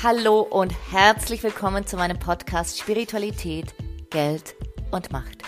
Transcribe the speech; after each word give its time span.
Hallo 0.00 0.42
und 0.42 0.72
herzlich 0.92 1.42
willkommen 1.42 1.84
zu 1.84 1.96
meinem 1.96 2.20
Podcast 2.20 2.78
Spiritualität, 2.78 3.74
Geld 4.10 4.54
und 4.92 5.10
Macht. 5.10 5.42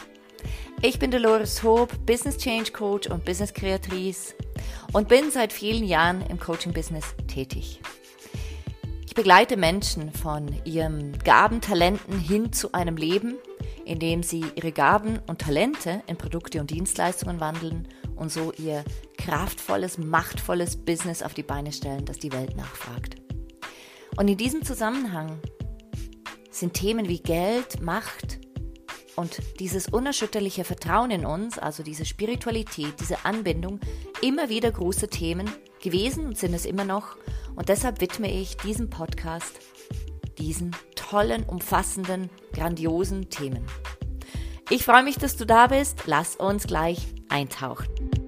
Ich 0.82 0.98
bin 0.98 1.12
Dolores 1.12 1.62
Hope, 1.62 1.96
Business 1.98 2.36
Change 2.36 2.72
Coach 2.72 3.06
und 3.06 3.24
Business 3.24 3.54
Kreatrice 3.54 4.34
und 4.92 5.06
bin 5.06 5.30
seit 5.30 5.52
vielen 5.52 5.84
Jahren 5.84 6.26
im 6.26 6.40
Coaching-Business 6.40 7.14
tätig. 7.28 7.80
Ich 9.06 9.14
begleite 9.14 9.56
Menschen 9.56 10.12
von 10.12 10.52
ihren 10.64 11.16
Gaben, 11.20 11.60
Talenten 11.60 12.18
hin 12.18 12.52
zu 12.52 12.72
einem 12.72 12.96
Leben, 12.96 13.36
in 13.84 14.00
dem 14.00 14.24
sie 14.24 14.44
ihre 14.56 14.72
Gaben 14.72 15.20
und 15.28 15.40
Talente 15.40 16.02
in 16.08 16.16
Produkte 16.16 16.60
und 16.60 16.70
Dienstleistungen 16.70 17.38
wandeln 17.38 17.86
und 18.16 18.32
so 18.32 18.52
ihr 18.58 18.82
kraftvolles, 19.16 19.96
machtvolles 19.96 20.76
Business 20.76 21.22
auf 21.22 21.34
die 21.34 21.44
Beine 21.44 21.70
stellen, 21.70 22.04
das 22.04 22.18
die 22.18 22.32
Welt 22.32 22.56
nachfragt. 22.56 23.19
Und 24.16 24.28
in 24.28 24.36
diesem 24.36 24.64
Zusammenhang 24.64 25.38
sind 26.50 26.74
Themen 26.74 27.08
wie 27.08 27.20
Geld, 27.20 27.80
Macht 27.80 28.38
und 29.16 29.40
dieses 29.58 29.88
unerschütterliche 29.88 30.64
Vertrauen 30.64 31.10
in 31.10 31.24
uns, 31.24 31.58
also 31.58 31.82
diese 31.82 32.04
Spiritualität, 32.04 32.94
diese 33.00 33.24
Anbindung, 33.24 33.80
immer 34.22 34.48
wieder 34.48 34.70
große 34.70 35.08
Themen 35.08 35.50
gewesen 35.82 36.26
und 36.26 36.38
sind 36.38 36.54
es 36.54 36.66
immer 36.66 36.84
noch. 36.84 37.16
Und 37.56 37.68
deshalb 37.68 38.00
widme 38.00 38.30
ich 38.30 38.56
diesem 38.56 38.90
Podcast 38.90 39.58
diesen 40.38 40.74
tollen, 40.96 41.44
umfassenden, 41.44 42.30
grandiosen 42.52 43.28
Themen. 43.28 43.64
Ich 44.70 44.84
freue 44.84 45.02
mich, 45.02 45.16
dass 45.16 45.36
du 45.36 45.44
da 45.44 45.66
bist. 45.66 46.04
Lass 46.06 46.36
uns 46.36 46.66
gleich 46.66 47.08
eintauchen. 47.28 48.19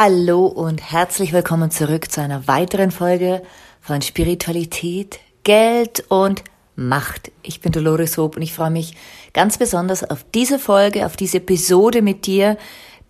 Hallo 0.00 0.46
und 0.46 0.92
herzlich 0.92 1.32
willkommen 1.32 1.72
zurück 1.72 2.08
zu 2.08 2.20
einer 2.20 2.46
weiteren 2.46 2.92
Folge 2.92 3.42
von 3.80 4.00
Spiritualität, 4.00 5.18
Geld 5.42 6.04
und 6.08 6.44
Macht. 6.76 7.32
Ich 7.42 7.60
bin 7.60 7.72
Dolores 7.72 8.16
Hope 8.16 8.36
und 8.36 8.42
ich 8.44 8.54
freue 8.54 8.70
mich 8.70 8.94
ganz 9.32 9.58
besonders 9.58 10.08
auf 10.08 10.24
diese 10.32 10.60
Folge, 10.60 11.04
auf 11.04 11.16
diese 11.16 11.38
Episode 11.38 12.00
mit 12.00 12.26
dir, 12.26 12.58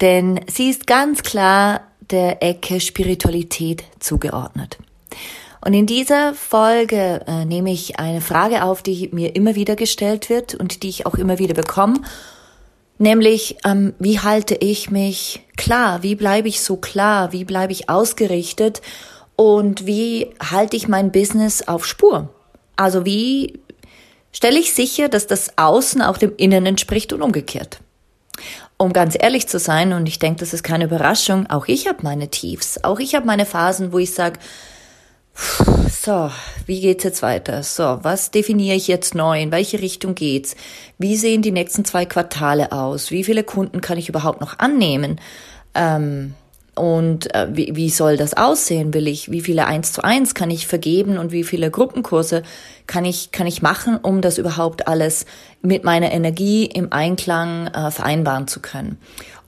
denn 0.00 0.40
sie 0.46 0.70
ist 0.70 0.86
ganz 0.86 1.22
klar 1.22 1.82
der 2.08 2.42
Ecke 2.42 2.80
Spiritualität 2.80 3.84
zugeordnet. 3.98 4.78
Und 5.60 5.74
in 5.74 5.84
dieser 5.84 6.32
Folge 6.32 7.20
äh, 7.26 7.44
nehme 7.44 7.70
ich 7.70 7.98
eine 7.98 8.22
Frage 8.22 8.64
auf, 8.64 8.82
die 8.82 9.10
mir 9.12 9.36
immer 9.36 9.56
wieder 9.56 9.76
gestellt 9.76 10.30
wird 10.30 10.54
und 10.54 10.82
die 10.82 10.88
ich 10.88 11.04
auch 11.04 11.16
immer 11.16 11.38
wieder 11.38 11.52
bekomme 11.52 12.00
Nämlich, 12.98 13.56
ähm, 13.64 13.94
wie 13.98 14.18
halte 14.18 14.56
ich 14.56 14.90
mich 14.90 15.40
klar? 15.56 16.02
Wie 16.02 16.16
bleibe 16.16 16.48
ich 16.48 16.60
so 16.60 16.76
klar? 16.76 17.32
Wie 17.32 17.44
bleibe 17.44 17.72
ich 17.72 17.88
ausgerichtet? 17.88 18.82
Und 19.36 19.86
wie 19.86 20.34
halte 20.40 20.76
ich 20.76 20.88
mein 20.88 21.12
Business 21.12 21.62
auf 21.62 21.86
Spur? 21.86 22.28
Also 22.74 23.04
wie 23.04 23.60
stelle 24.32 24.58
ich 24.58 24.74
sicher, 24.74 25.08
dass 25.08 25.28
das 25.28 25.56
Außen 25.56 26.02
auch 26.02 26.18
dem 26.18 26.34
Innen 26.36 26.66
entspricht 26.66 27.12
und 27.12 27.22
umgekehrt? 27.22 27.78
Um 28.76 28.92
ganz 28.92 29.16
ehrlich 29.18 29.48
zu 29.48 29.58
sein, 29.58 29.92
und 29.92 30.06
ich 30.06 30.18
denke, 30.18 30.40
das 30.40 30.52
ist 30.52 30.62
keine 30.62 30.84
Überraschung, 30.84 31.48
auch 31.50 31.66
ich 31.66 31.88
habe 31.88 31.98
meine 32.02 32.28
Tiefs, 32.28 32.82
auch 32.84 33.00
ich 33.00 33.14
habe 33.14 33.26
meine 33.26 33.46
Phasen, 33.46 33.92
wo 33.92 33.98
ich 33.98 34.12
sage, 34.12 34.38
so, 35.38 36.30
wie 36.66 36.80
geht's 36.80 37.04
jetzt 37.04 37.22
weiter? 37.22 37.62
So, 37.62 37.98
was 38.02 38.30
definiere 38.30 38.76
ich 38.76 38.88
jetzt 38.88 39.14
neu? 39.14 39.40
In 39.40 39.52
welche 39.52 39.80
Richtung 39.80 40.14
geht's? 40.14 40.56
Wie 40.98 41.16
sehen 41.16 41.42
die 41.42 41.52
nächsten 41.52 41.84
zwei 41.84 42.06
Quartale 42.06 42.72
aus? 42.72 43.10
Wie 43.10 43.24
viele 43.24 43.44
Kunden 43.44 43.80
kann 43.80 43.98
ich 43.98 44.08
überhaupt 44.08 44.40
noch 44.40 44.58
annehmen? 44.58 45.20
Ähm, 45.74 46.34
und 46.78 47.34
äh, 47.34 47.48
wie, 47.50 47.74
wie 47.74 47.90
soll 47.90 48.16
das 48.16 48.34
aussehen? 48.34 48.94
Will 48.94 49.08
ich, 49.08 49.30
wie 49.30 49.40
viele 49.40 49.66
eins 49.66 49.92
zu 49.92 50.02
eins 50.02 50.34
kann 50.34 50.50
ich 50.50 50.66
vergeben 50.66 51.18
und 51.18 51.32
wie 51.32 51.44
viele 51.44 51.70
Gruppenkurse 51.70 52.42
kann 52.86 53.04
ich, 53.04 53.32
kann 53.32 53.46
ich 53.46 53.62
machen, 53.62 53.96
um 53.96 54.20
das 54.20 54.38
überhaupt 54.38 54.88
alles 54.88 55.26
mit 55.60 55.84
meiner 55.84 56.12
Energie 56.12 56.66
im 56.66 56.92
Einklang 56.92 57.66
äh, 57.68 57.90
vereinbaren 57.90 58.48
zu 58.48 58.60
können? 58.60 58.98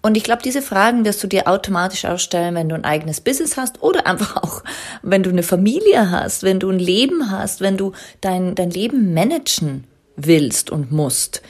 Und 0.02 0.16
ich 0.16 0.24
glaube, 0.24 0.42
diese 0.42 0.62
Fragen 0.62 1.04
wirst 1.04 1.22
du 1.22 1.26
dir 1.26 1.46
automatisch 1.46 2.06
auch 2.06 2.18
stellen, 2.18 2.54
wenn 2.54 2.68
du 2.68 2.74
ein 2.74 2.84
eigenes 2.84 3.20
Business 3.20 3.56
hast 3.56 3.82
oder 3.82 4.06
einfach 4.06 4.36
auch, 4.36 4.62
wenn 5.02 5.22
du 5.22 5.30
eine 5.30 5.42
Familie 5.42 6.10
hast, 6.10 6.42
wenn 6.42 6.58
du 6.58 6.70
ein 6.70 6.78
Leben 6.78 7.30
hast, 7.30 7.60
wenn 7.60 7.76
du 7.76 7.92
dein, 8.20 8.54
dein 8.54 8.70
Leben 8.70 9.12
managen 9.12 9.84
willst 10.16 10.70
und 10.70 10.90
musst. 10.90 11.42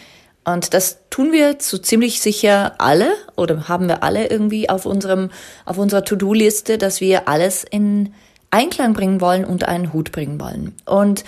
Und 0.45 0.73
das 0.75 0.99
tun 1.11 1.33
wir 1.33 1.57
so 1.59 1.79
ziemlich 1.79 2.21
sicher 2.21 2.75
alle 2.79 3.13
oder 3.37 3.69
haben 3.69 3.89
wir 3.89 4.03
alle 4.03 4.29
irgendwie 4.29 4.71
auf 4.71 4.87
unserem, 4.87 5.31
auf 5.67 5.79
unserer 5.79 6.05
To-Do-Liste, 6.05 6.79
dass 6.79 7.01
wir 7.01 7.29
alles 7.29 7.65
in 7.65 8.15
Einklang 8.51 8.95
bringen 8.95 9.21
wollen 9.21 9.45
und 9.45 9.65
einen 9.65 9.93
Hut 9.93 10.13
bringen 10.13 10.41
wollen. 10.41 10.75
Und 10.87 11.25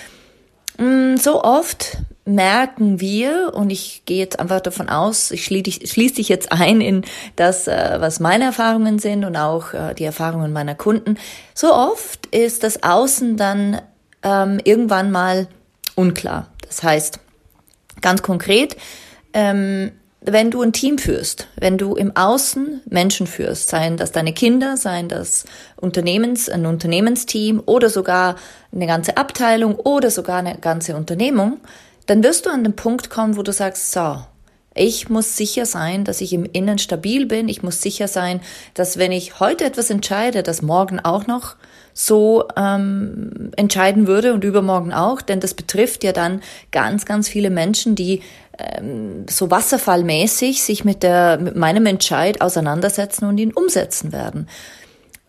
mh, 0.78 0.86
mm, 0.86 1.16
so 1.18 1.42
oft 1.44 1.98
merken 2.24 3.00
wir, 3.00 3.52
und 3.54 3.70
ich 3.70 4.02
gehe 4.06 4.18
jetzt 4.18 4.38
einfach 4.38 4.60
davon 4.60 4.88
aus, 4.88 5.30
ich 5.30 5.44
schließe 5.44 5.86
schließ 5.86 6.14
dich 6.14 6.28
jetzt 6.28 6.52
ein 6.52 6.80
in 6.80 7.04
das, 7.36 7.66
äh, 7.66 7.96
was 7.98 8.20
meine 8.20 8.44
Erfahrungen 8.44 8.98
sind 8.98 9.24
und 9.24 9.36
auch 9.36 9.74
äh, 9.74 9.94
die 9.94 10.04
Erfahrungen 10.04 10.52
meiner 10.52 10.74
Kunden. 10.74 11.18
So 11.54 11.74
oft 11.74 12.26
ist 12.26 12.62
das 12.62 12.82
Außen 12.82 13.36
dann 13.36 13.80
ähm, 14.22 14.60
irgendwann 14.64 15.10
mal 15.10 15.48
unklar. 15.96 16.48
Das 16.66 16.82
heißt, 16.82 17.18
ganz 18.02 18.22
konkret, 18.22 18.76
ähm, 19.32 19.92
wenn 20.24 20.52
du 20.52 20.62
ein 20.62 20.72
Team 20.72 20.98
führst, 20.98 21.48
wenn 21.56 21.78
du 21.78 21.96
im 21.96 22.16
Außen 22.16 22.82
Menschen 22.88 23.26
führst, 23.26 23.68
seien 23.68 23.96
das 23.96 24.12
deine 24.12 24.32
Kinder, 24.32 24.76
seien 24.76 25.08
das 25.08 25.44
Unternehmens, 25.76 26.48
ein 26.48 26.64
Unternehmensteam 26.64 27.60
oder 27.66 27.90
sogar 27.90 28.36
eine 28.72 28.86
ganze 28.86 29.16
Abteilung 29.16 29.74
oder 29.74 30.10
sogar 30.10 30.38
eine 30.38 30.58
ganze 30.58 30.94
Unternehmung, 30.94 31.58
dann 32.06 32.22
wirst 32.22 32.46
du 32.46 32.50
an 32.50 32.62
den 32.62 32.76
Punkt 32.76 33.10
kommen, 33.10 33.36
wo 33.36 33.42
du 33.42 33.52
sagst, 33.52 33.90
so, 33.90 34.18
ich 34.74 35.08
muss 35.08 35.36
sicher 35.36 35.66
sein, 35.66 36.04
dass 36.04 36.20
ich 36.20 36.32
im 36.32 36.44
Innen 36.44 36.78
stabil 36.78 37.26
bin. 37.26 37.48
Ich 37.48 37.62
muss 37.62 37.82
sicher 37.82 38.08
sein, 38.08 38.40
dass 38.74 38.96
wenn 38.96 39.12
ich 39.12 39.38
heute 39.38 39.64
etwas 39.64 39.90
entscheide, 39.90 40.42
dass 40.42 40.62
morgen 40.62 41.00
auch 41.00 41.26
noch 41.26 41.56
so 41.94 42.48
ähm, 42.56 43.50
entscheiden 43.56 44.06
würde 44.06 44.32
und 44.32 44.44
übermorgen 44.44 44.92
auch, 44.92 45.20
denn 45.22 45.40
das 45.40 45.54
betrifft 45.54 46.04
ja 46.04 46.12
dann 46.12 46.42
ganz, 46.70 47.04
ganz 47.04 47.28
viele 47.28 47.50
Menschen, 47.50 47.94
die 47.94 48.22
ähm, 48.58 49.26
so 49.28 49.50
wasserfallmäßig 49.50 50.62
sich 50.62 50.84
mit 50.84 51.02
der 51.02 51.38
mit 51.38 51.56
meinem 51.56 51.86
Entscheid 51.86 52.40
auseinandersetzen 52.40 53.26
und 53.26 53.38
ihn 53.38 53.52
umsetzen 53.52 54.12
werden. 54.12 54.48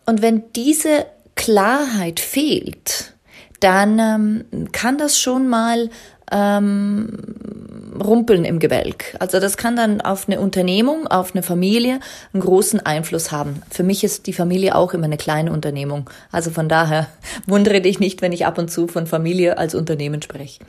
Und 0.06 0.22
wenn 0.22 0.44
diese 0.54 1.06
Klarheit 1.34 2.20
fehlt, 2.20 3.14
dann 3.60 3.98
ähm, 3.98 4.68
kann 4.72 4.98
das 4.98 5.18
schon 5.18 5.48
mal 5.48 5.88
ähm, 6.30 7.63
Rumpeln 8.02 8.44
im 8.44 8.58
Gebälk. 8.58 9.16
Also 9.18 9.40
das 9.40 9.56
kann 9.56 9.76
dann 9.76 10.00
auf 10.00 10.28
eine 10.28 10.40
Unternehmung, 10.40 11.06
auf 11.06 11.34
eine 11.34 11.42
Familie 11.42 12.00
einen 12.32 12.42
großen 12.42 12.84
Einfluss 12.84 13.32
haben. 13.32 13.62
Für 13.70 13.82
mich 13.82 14.04
ist 14.04 14.26
die 14.26 14.32
Familie 14.32 14.74
auch 14.74 14.94
immer 14.94 15.04
eine 15.04 15.16
kleine 15.16 15.52
Unternehmung. 15.52 16.10
Also 16.32 16.50
von 16.50 16.68
daher 16.68 17.08
wundere 17.46 17.80
dich 17.80 18.00
nicht, 18.00 18.22
wenn 18.22 18.32
ich 18.32 18.46
ab 18.46 18.58
und 18.58 18.70
zu 18.70 18.88
von 18.88 19.06
Familie 19.06 19.58
als 19.58 19.74
Unternehmen 19.74 20.22
spreche. 20.22 20.60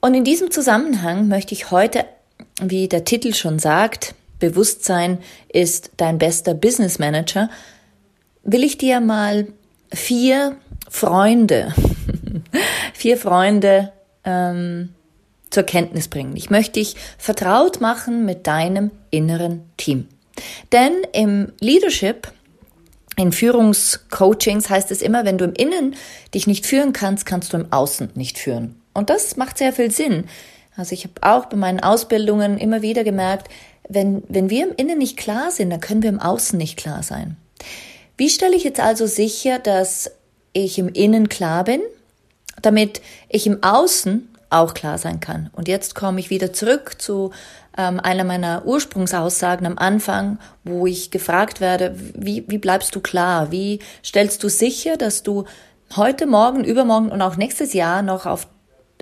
Und 0.00 0.14
in 0.14 0.24
diesem 0.24 0.50
Zusammenhang 0.50 1.28
möchte 1.28 1.54
ich 1.54 1.70
heute, 1.70 2.04
wie 2.60 2.88
der 2.88 3.04
Titel 3.04 3.32
schon 3.32 3.58
sagt, 3.58 4.14
Bewusstsein 4.38 5.18
ist 5.48 5.92
dein 5.96 6.18
bester 6.18 6.54
Business 6.54 6.98
Manager, 6.98 7.48
will 8.42 8.62
ich 8.62 8.76
dir 8.76 9.00
mal 9.00 9.46
vier 9.92 10.56
Freunde, 10.90 11.72
vier 12.92 13.16
Freunde 13.16 13.92
ähm, 14.24 14.90
zur 15.54 15.62
Kenntnis 15.62 16.08
bringen. 16.08 16.36
Ich 16.36 16.50
möchte 16.50 16.72
dich 16.72 16.96
vertraut 17.16 17.80
machen 17.80 18.24
mit 18.24 18.46
deinem 18.46 18.90
inneren 19.10 19.62
Team. 19.76 20.08
Denn 20.72 20.92
im 21.12 21.52
Leadership, 21.60 22.32
in 23.16 23.32
Führungscoachings 23.32 24.68
heißt 24.68 24.90
es 24.90 25.00
immer, 25.00 25.24
wenn 25.24 25.38
du 25.38 25.44
im 25.44 25.54
Innen 25.54 25.94
dich 26.34 26.46
nicht 26.46 26.66
führen 26.66 26.92
kannst, 26.92 27.24
kannst 27.24 27.52
du 27.52 27.56
im 27.56 27.72
Außen 27.72 28.10
nicht 28.14 28.38
führen. 28.38 28.80
Und 28.92 29.10
das 29.10 29.36
macht 29.36 29.58
sehr 29.58 29.72
viel 29.72 29.90
Sinn. 29.90 30.24
Also 30.76 30.92
ich 30.92 31.04
habe 31.04 31.14
auch 31.22 31.46
bei 31.46 31.56
meinen 31.56 31.80
Ausbildungen 31.80 32.58
immer 32.58 32.82
wieder 32.82 33.04
gemerkt, 33.04 33.48
wenn, 33.88 34.22
wenn 34.28 34.50
wir 34.50 34.66
im 34.66 34.74
Innen 34.76 34.98
nicht 34.98 35.16
klar 35.16 35.50
sind, 35.50 35.70
dann 35.70 35.80
können 35.80 36.02
wir 36.02 36.10
im 36.10 36.20
Außen 36.20 36.58
nicht 36.58 36.76
klar 36.76 37.02
sein. 37.02 37.36
Wie 38.16 38.30
stelle 38.30 38.56
ich 38.56 38.64
jetzt 38.64 38.80
also 38.80 39.06
sicher, 39.06 39.58
dass 39.58 40.10
ich 40.52 40.78
im 40.78 40.88
Innen 40.88 41.28
klar 41.28 41.64
bin, 41.64 41.82
damit 42.62 43.02
ich 43.28 43.46
im 43.46 43.62
Außen 43.62 44.28
auch 44.54 44.74
klar 44.74 44.98
sein 44.98 45.20
kann. 45.20 45.50
Und 45.52 45.68
jetzt 45.68 45.94
komme 45.94 46.20
ich 46.20 46.30
wieder 46.30 46.52
zurück 46.52 46.96
zu 46.98 47.32
ähm, 47.76 48.00
einer 48.00 48.24
meiner 48.24 48.64
Ursprungsaussagen 48.64 49.66
am 49.66 49.78
Anfang, 49.78 50.38
wo 50.62 50.86
ich 50.86 51.10
gefragt 51.10 51.60
werde, 51.60 51.94
wie, 52.14 52.44
wie 52.48 52.58
bleibst 52.58 52.94
du 52.94 53.00
klar? 53.00 53.50
Wie 53.50 53.80
stellst 54.04 54.42
du 54.42 54.48
sicher, 54.48 54.96
dass 54.96 55.22
du 55.22 55.44
heute, 55.96 56.26
morgen, 56.26 56.64
übermorgen 56.64 57.10
und 57.10 57.22
auch 57.22 57.36
nächstes 57.36 57.72
Jahr 57.72 58.02
noch 58.02 58.26
auf 58.26 58.46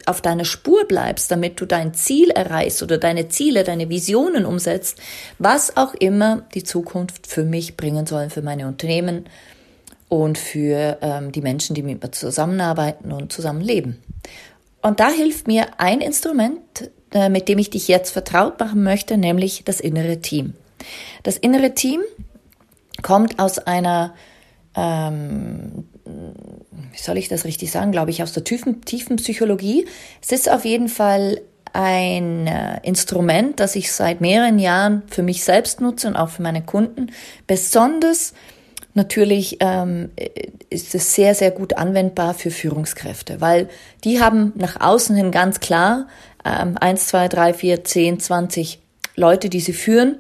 auf 0.07 0.21
deiner 0.21 0.45
Spur 0.45 0.85
bleibst, 0.87 1.31
damit 1.31 1.61
du 1.61 1.67
dein 1.67 1.95
Ziel 1.95 2.31
erreichst 2.31 2.83
oder 2.83 2.99
deine 2.99 3.29
Ziele, 3.29 3.63
deine 3.63 3.89
Visionen 3.89 4.47
umsetzt, 4.47 4.99
was 5.39 5.77
auch 5.77 5.95
immer 5.95 6.43
die 6.55 6.65
Zukunft 6.65 7.27
für 7.27 7.45
mich 7.45 7.77
bringen 7.77 8.07
soll, 8.07 8.31
für 8.31 8.43
meine 8.43 8.67
Unternehmen 8.67 9.27
und 10.09 10.39
für 10.39 10.99
ähm, 11.03 11.31
die 11.31 11.41
Menschen, 11.41 11.75
die 11.75 11.83
mit 11.83 12.03
mir 12.03 12.11
zusammenarbeiten 12.11 13.13
und 13.13 13.33
zusammenleben. 13.33 14.03
Und 14.83 15.01
da 15.01 15.09
hilft 15.09 15.47
mir 15.47 15.69
ein 15.79 16.01
Instrument, 16.01 16.91
äh, 17.13 17.29
mit 17.29 17.49
dem 17.49 17.59
ich 17.59 17.71
dich 17.71 17.89
jetzt 17.89 18.11
vertraut 18.11 18.59
machen 18.59 18.83
möchte, 18.83 19.17
nämlich 19.17 19.63
das 19.65 19.81
innere 19.81 20.21
Team. 20.21 20.55
Das 21.23 21.37
innere 21.37 21.75
Team 21.75 22.01
kommt 23.01 23.39
aus 23.39 23.59
einer, 23.59 24.15
ähm, 24.75 25.85
wie 26.05 26.99
soll 26.99 27.17
ich 27.17 27.29
das 27.29 27.45
richtig 27.45 27.71
sagen, 27.71 27.93
glaube 27.93 28.11
ich, 28.11 28.23
aus 28.23 28.33
der 28.33 28.45
tiefen, 28.45 28.83
tiefen 28.83 29.17
Psychologie. 29.17 29.87
Es 30.21 30.33
ist 30.33 30.51
auf 30.51 30.65
jeden 30.65 30.89
Fall 30.89 31.41
ein 31.73 32.47
äh, 32.47 32.81
Instrument, 32.83 33.61
das 33.61 33.77
ich 33.77 33.93
seit 33.93 34.21
mehreren 34.21 34.59
Jahren 34.59 35.03
für 35.07 35.23
mich 35.23 35.45
selbst 35.45 35.81
nutze 35.81 36.09
und 36.09 36.17
auch 36.17 36.29
für 36.29 36.43
meine 36.43 36.63
Kunden. 36.63 37.13
Besonders 37.47 38.35
natürlich 38.95 39.59
ähm, 39.61 40.11
ist 40.71 40.95
es 40.95 41.15
sehr, 41.15 41.35
sehr 41.35 41.51
gut 41.51 41.75
anwendbar 41.75 42.35
für 42.35 42.51
Führungskräfte, 42.51 43.41
weil 43.41 43.69
die 44.05 44.21
haben 44.21 44.53
nach 44.57 44.81
außen 44.81 45.17
hin 45.17 45.31
ganz 45.31 45.61
klar 45.61 46.09
ähm, 46.45 46.77
1, 46.79 47.07
2, 47.09 47.29
3, 47.29 47.55
4, 47.55 47.85
10, 47.85 48.21
20 48.21 48.81
Leute, 49.17 49.49
die 49.49 49.61
sie 49.61 49.73
führen. 49.73 50.17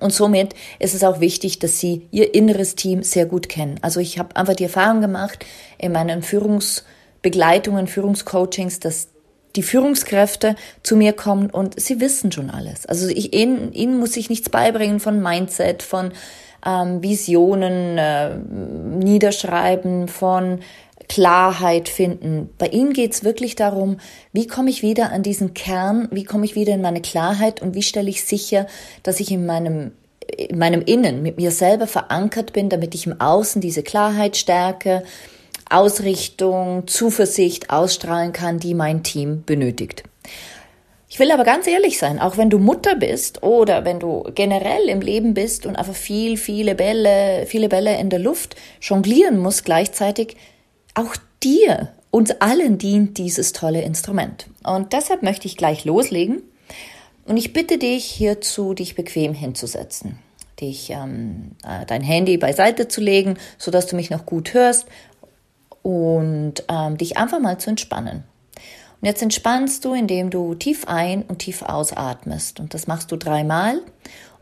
Und 0.00 0.12
somit 0.12 0.54
ist 0.78 0.94
es 0.94 1.04
auch 1.04 1.20
wichtig, 1.20 1.58
dass 1.58 1.78
sie 1.78 2.08
ihr 2.10 2.34
inneres 2.34 2.76
Team 2.76 3.02
sehr 3.02 3.26
gut 3.26 3.48
kennen. 3.48 3.78
Also 3.82 4.00
ich 4.00 4.18
habe 4.18 4.36
einfach 4.36 4.54
die 4.54 4.64
Erfahrung 4.64 5.02
gemacht 5.02 5.44
in 5.78 5.92
meinen 5.92 6.22
Führungsbegleitungen, 6.22 7.86
Führungscoachings, 7.86 8.80
dass 8.80 9.08
die 9.54 9.62
Führungskräfte 9.62 10.56
zu 10.82 10.96
mir 10.96 11.12
kommen 11.12 11.50
und 11.50 11.78
sie 11.78 12.00
wissen 12.00 12.32
schon 12.32 12.48
alles. 12.48 12.86
Also 12.86 13.08
ich, 13.08 13.34
ihnen, 13.34 13.72
ihnen 13.74 13.98
muss 13.98 14.16
ich 14.16 14.30
nichts 14.30 14.48
beibringen 14.48 14.98
von 14.98 15.22
Mindset, 15.22 15.82
von 15.82 16.12
ähm, 16.64 17.02
Visionen 17.02 17.98
äh, 17.98 18.36
niederschreiben, 18.36 20.08
von 20.08 20.60
Klarheit 21.08 21.88
finden. 21.88 22.48
Bei 22.58 22.68
ihnen 22.68 22.92
geht's 22.92 23.24
wirklich 23.24 23.54
darum, 23.54 23.98
wie 24.32 24.46
komme 24.46 24.70
ich 24.70 24.82
wieder 24.82 25.12
an 25.12 25.22
diesen 25.22 25.52
Kern, 25.52 26.08
wie 26.10 26.24
komme 26.24 26.44
ich 26.44 26.54
wieder 26.54 26.74
in 26.74 26.80
meine 26.80 27.02
Klarheit 27.02 27.60
und 27.60 27.74
wie 27.74 27.82
stelle 27.82 28.08
ich 28.08 28.24
sicher, 28.24 28.66
dass 29.02 29.20
ich 29.20 29.30
in 29.30 29.46
meinem 29.46 29.92
in 30.38 30.56
meinem 30.56 30.82
Innen 30.82 31.22
mit 31.22 31.36
mir 31.36 31.50
selber 31.50 31.86
verankert 31.86 32.52
bin, 32.52 32.68
damit 32.68 32.94
ich 32.94 33.06
im 33.06 33.20
Außen 33.20 33.60
diese 33.60 33.82
Klarheit 33.82 34.36
stärke, 34.36 35.02
Ausrichtung, 35.68 36.86
Zuversicht 36.86 37.70
ausstrahlen 37.70 38.32
kann, 38.32 38.58
die 38.58 38.74
mein 38.74 39.02
Team 39.02 39.42
benötigt. 39.44 40.04
Ich 41.12 41.18
will 41.18 41.30
aber 41.30 41.44
ganz 41.44 41.66
ehrlich 41.66 41.98
sein, 41.98 42.18
auch 42.18 42.38
wenn 42.38 42.48
du 42.48 42.58
Mutter 42.58 42.96
bist 42.96 43.42
oder 43.42 43.84
wenn 43.84 44.00
du 44.00 44.22
generell 44.34 44.88
im 44.88 45.02
Leben 45.02 45.34
bist 45.34 45.66
und 45.66 45.76
einfach 45.76 45.94
viel, 45.94 46.38
viele 46.38 46.74
Bälle, 46.74 47.44
viele 47.44 47.68
Bälle 47.68 47.98
in 47.98 48.08
der 48.08 48.18
Luft 48.18 48.56
jonglieren 48.80 49.38
musst 49.38 49.66
gleichzeitig, 49.66 50.38
auch 50.94 51.14
dir, 51.42 51.92
uns 52.10 52.30
allen 52.40 52.78
dient 52.78 53.18
dieses 53.18 53.52
tolle 53.52 53.82
Instrument. 53.82 54.46
Und 54.64 54.94
deshalb 54.94 55.22
möchte 55.22 55.46
ich 55.46 55.58
gleich 55.58 55.84
loslegen. 55.84 56.40
Und 57.26 57.36
ich 57.36 57.52
bitte 57.52 57.76
dich 57.76 58.06
hierzu, 58.06 58.72
dich 58.72 58.94
bequem 58.94 59.34
hinzusetzen, 59.34 60.18
dich 60.62 60.88
ähm, 60.88 61.56
äh, 61.62 61.84
dein 61.84 62.00
Handy 62.00 62.38
beiseite 62.38 62.88
zu 62.88 63.02
legen, 63.02 63.36
so 63.58 63.70
dass 63.70 63.86
du 63.86 63.96
mich 63.96 64.08
noch 64.08 64.24
gut 64.24 64.54
hörst 64.54 64.86
und 65.82 66.64
ähm, 66.70 66.96
dich 66.96 67.18
einfach 67.18 67.38
mal 67.38 67.58
zu 67.58 67.68
entspannen. 67.68 68.24
Und 69.02 69.08
jetzt 69.08 69.20
entspannst 69.20 69.84
du, 69.84 69.94
indem 69.94 70.30
du 70.30 70.54
tief 70.54 70.86
ein 70.86 71.22
und 71.22 71.40
tief 71.40 71.62
ausatmest. 71.62 72.60
Und 72.60 72.72
das 72.72 72.86
machst 72.86 73.10
du 73.10 73.16
dreimal. 73.16 73.80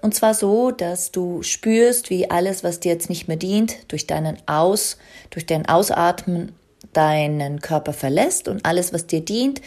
Und 0.02 0.14
zwar 0.14 0.34
so, 0.34 0.70
dass 0.70 1.10
du 1.12 1.42
spürst, 1.42 2.10
wie 2.10 2.30
alles, 2.30 2.62
was 2.62 2.78
dir 2.78 2.92
jetzt 2.92 3.08
nicht 3.08 3.26
mehr 3.26 3.38
dient, 3.38 3.90
durch 3.90 4.06
deinen 4.06 4.36
Aus, 4.46 4.98
durch 5.30 5.46
dein 5.46 5.66
Ausatmen 5.66 6.52
deinen 6.92 7.60
Körper 7.60 7.94
verlässt 7.94 8.48
und 8.48 8.66
alles, 8.66 8.92
was 8.92 9.06
dir 9.06 9.22
dient, 9.22 9.62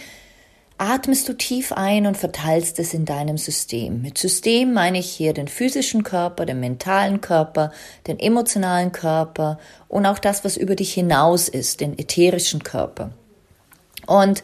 atmest 0.77 1.27
du 1.27 1.33
tief 1.33 1.71
ein 1.71 2.05
und 2.05 2.15
verteilst 2.17 2.77
es 2.77 2.93
in 2.93 3.05
deinem 3.05 3.37
System. 3.39 4.01
Mit 4.03 4.19
System 4.19 4.73
meine 4.73 4.99
ich 4.99 5.09
hier 5.09 5.33
den 5.33 5.47
physischen 5.47 6.03
Körper, 6.03 6.45
den 6.45 6.59
mentalen 6.59 7.19
Körper, 7.19 7.71
den 8.05 8.19
emotionalen 8.19 8.91
Körper 8.91 9.57
und 9.87 10.05
auch 10.05 10.19
das, 10.19 10.45
was 10.45 10.55
über 10.55 10.75
dich 10.75 10.93
hinaus 10.93 11.47
ist, 11.47 11.81
den 11.81 11.97
ätherischen 11.97 12.63
Körper. 12.63 13.11
Und 14.05 14.43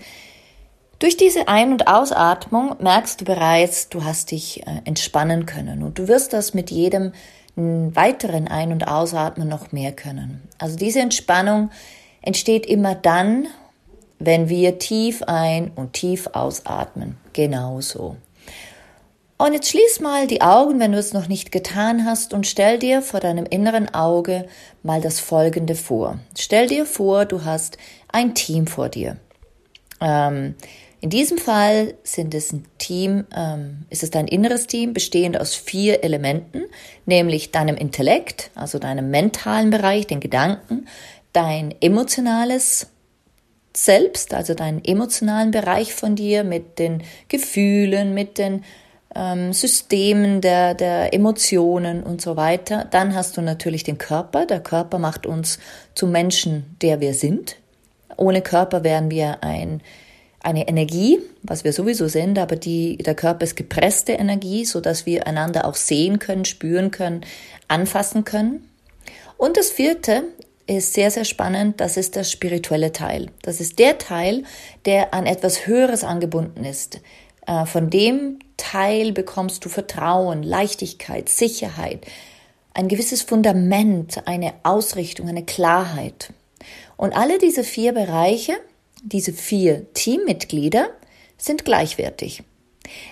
durch 0.99 1.17
diese 1.17 1.47
Ein- 1.47 1.71
und 1.71 1.87
Ausatmung 1.87 2.75
merkst 2.79 3.21
du 3.21 3.25
bereits, 3.25 3.89
du 3.89 4.03
hast 4.03 4.31
dich 4.31 4.65
äh, 4.67 4.81
entspannen 4.85 5.45
können 5.45 5.83
und 5.83 5.97
du 5.97 6.07
wirst 6.07 6.33
das 6.33 6.53
mit 6.53 6.71
jedem 6.71 7.13
weiteren 7.55 8.47
Ein- 8.47 8.71
und 8.71 8.87
Ausatmen 8.87 9.49
noch 9.49 9.71
mehr 9.73 9.91
können. 9.91 10.41
Also 10.59 10.77
diese 10.77 10.99
Entspannung 10.99 11.71
entsteht 12.21 12.65
immer 12.65 12.95
dann, 12.95 13.47
wenn 14.17 14.49
wir 14.49 14.79
tief 14.79 15.23
ein- 15.23 15.71
und 15.75 15.93
tief 15.93 16.27
ausatmen. 16.33 17.17
Genauso. 17.33 18.15
Und 19.37 19.53
jetzt 19.53 19.69
schließ 19.69 20.01
mal 20.01 20.27
die 20.27 20.41
Augen, 20.41 20.79
wenn 20.79 20.91
du 20.91 20.97
es 20.97 21.13
noch 21.13 21.29
nicht 21.29 21.51
getan 21.51 22.03
hast, 22.03 22.33
und 22.33 22.45
stell 22.45 22.77
dir 22.77 23.01
vor 23.01 23.21
deinem 23.21 23.45
inneren 23.45 23.93
Auge 23.93 24.45
mal 24.83 24.99
das 24.99 25.21
Folgende 25.21 25.75
vor. 25.75 26.19
Stell 26.37 26.67
dir 26.67 26.85
vor, 26.85 27.25
du 27.25 27.45
hast 27.45 27.77
ein 28.09 28.35
Team 28.35 28.67
vor 28.67 28.89
dir. 28.89 29.15
Ähm, 30.01 30.55
in 31.01 31.09
diesem 31.09 31.37
Fall 31.37 31.93
sind 32.03 32.33
es 32.33 32.51
ein 32.51 32.65
Team, 32.77 33.25
ähm, 33.35 33.85
ist 33.89 34.03
es 34.03 34.11
dein 34.11 34.27
inneres 34.27 34.67
Team, 34.67 34.93
bestehend 34.93 35.39
aus 35.39 35.55
vier 35.55 36.03
Elementen, 36.03 36.63
nämlich 37.05 37.51
deinem 37.51 37.77
Intellekt, 37.77 38.51
also 38.53 38.79
deinem 38.79 39.09
mentalen 39.09 39.69
Bereich, 39.69 40.07
den 40.07 40.19
Gedanken, 40.19 40.87
dein 41.31 41.73
emotionales 41.79 42.87
selbst, 43.73 44.33
also 44.33 44.55
deinen 44.55 44.83
emotionalen 44.83 45.51
Bereich 45.51 45.93
von 45.93 46.15
dir 46.15 46.43
mit 46.43 46.79
den 46.79 47.03
Gefühlen, 47.29 48.13
mit 48.13 48.37
den 48.37 48.65
ähm, 49.15 49.53
Systemen 49.53 50.41
der, 50.41 50.73
der 50.73 51.13
Emotionen 51.13 52.03
und 52.03 52.21
so 52.21 52.35
weiter. 52.35 52.85
Dann 52.89 53.15
hast 53.15 53.37
du 53.37 53.41
natürlich 53.41 53.83
den 53.83 53.97
Körper. 53.97 54.45
Der 54.45 54.59
Körper 54.59 54.99
macht 54.99 55.25
uns 55.25 55.59
zu 55.95 56.07
Menschen, 56.07 56.75
der 56.81 56.99
wir 56.99 57.13
sind. 57.13 57.55
Ohne 58.17 58.41
Körper 58.41 58.83
wären 58.83 59.09
wir 59.09 59.43
ein, 59.43 59.81
eine 60.41 60.67
Energie, 60.67 61.19
was 61.43 61.63
wir 61.63 61.73
sowieso 61.73 62.07
sind, 62.07 62.39
aber 62.39 62.55
die, 62.55 62.97
der 62.97 63.15
Körper 63.15 63.43
ist 63.43 63.55
gepresste 63.55 64.13
Energie, 64.13 64.65
so 64.65 64.79
dass 64.79 65.05
wir 65.05 65.27
einander 65.27 65.65
auch 65.65 65.75
sehen 65.75 66.19
können, 66.19 66.45
spüren 66.45 66.91
können, 66.91 67.21
anfassen 67.67 68.23
können. 68.23 68.69
Und 69.37 69.57
das 69.57 69.69
vierte 69.69 70.23
ist 70.67 70.93
sehr, 70.93 71.11
sehr 71.11 71.25
spannend. 71.25 71.81
Das 71.81 71.97
ist 71.97 72.15
der 72.15 72.23
spirituelle 72.23 72.91
Teil. 72.91 73.31
Das 73.41 73.59
ist 73.59 73.79
der 73.79 73.97
Teil, 73.97 74.43
der 74.85 75.13
an 75.13 75.25
etwas 75.25 75.65
Höheres 75.65 76.03
angebunden 76.03 76.63
ist. 76.63 76.99
Äh, 77.47 77.65
von 77.65 77.89
dem 77.89 78.39
Teil 78.57 79.11
bekommst 79.11 79.65
du 79.65 79.69
Vertrauen, 79.69 80.43
Leichtigkeit, 80.43 81.27
Sicherheit, 81.29 82.05
ein 82.73 82.87
gewisses 82.87 83.23
Fundament, 83.23 84.27
eine 84.27 84.53
Ausrichtung, 84.63 85.27
eine 85.27 85.43
Klarheit. 85.43 86.31
Und 86.97 87.13
alle 87.13 87.39
diese 87.39 87.63
vier 87.63 87.93
Bereiche, 87.93 88.53
diese 89.03 89.33
vier 89.33 89.91
Teammitglieder 89.93 90.89
sind 91.37 91.65
gleichwertig. 91.65 92.43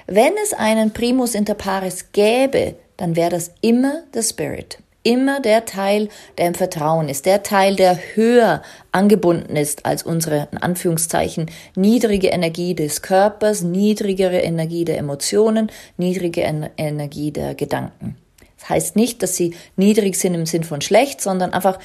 Wenn 0.07 0.33
es 0.43 0.53
einen 0.53 0.91
Primus 0.91 1.35
inter 1.35 1.53
pares 1.53 2.11
gäbe, 2.11 2.75
dann 2.97 3.15
wäre 3.15 3.29
das 3.29 3.51
immer 3.61 4.03
der 4.13 4.23
Spirit 4.23 4.79
immer 5.07 5.39
der 5.39 5.63
Teil, 5.63 6.09
der 6.37 6.47
im 6.47 6.53
Vertrauen 6.53 7.07
ist, 7.07 7.25
der 7.25 7.41
Teil, 7.41 7.77
der 7.77 7.97
höher 8.15 8.61
angebunden 8.91 9.55
ist 9.55 9.85
als 9.85 10.03
unsere, 10.03 10.49
in 10.51 10.57
Anführungszeichen, 10.57 11.49
niedrige 11.77 12.27
Energie 12.27 12.75
des 12.75 13.01
Körpers, 13.01 13.61
niedrigere 13.61 14.39
Energie 14.39 14.83
der 14.83 14.97
Emotionen, 14.97 15.71
niedrige 15.95 16.41
Energie 16.41 17.31
der 17.31 17.55
Gedanken. 17.55 18.17
Das 18.59 18.67
heißt 18.67 18.95
nicht, 18.97 19.23
dass 19.23 19.37
sie 19.37 19.55
niedrig 19.77 20.17
sind 20.17 20.33
im 20.33 20.45
Sinn 20.45 20.65
von 20.65 20.81
schlecht, 20.81 21.21
sondern 21.21 21.53
einfach 21.53 21.79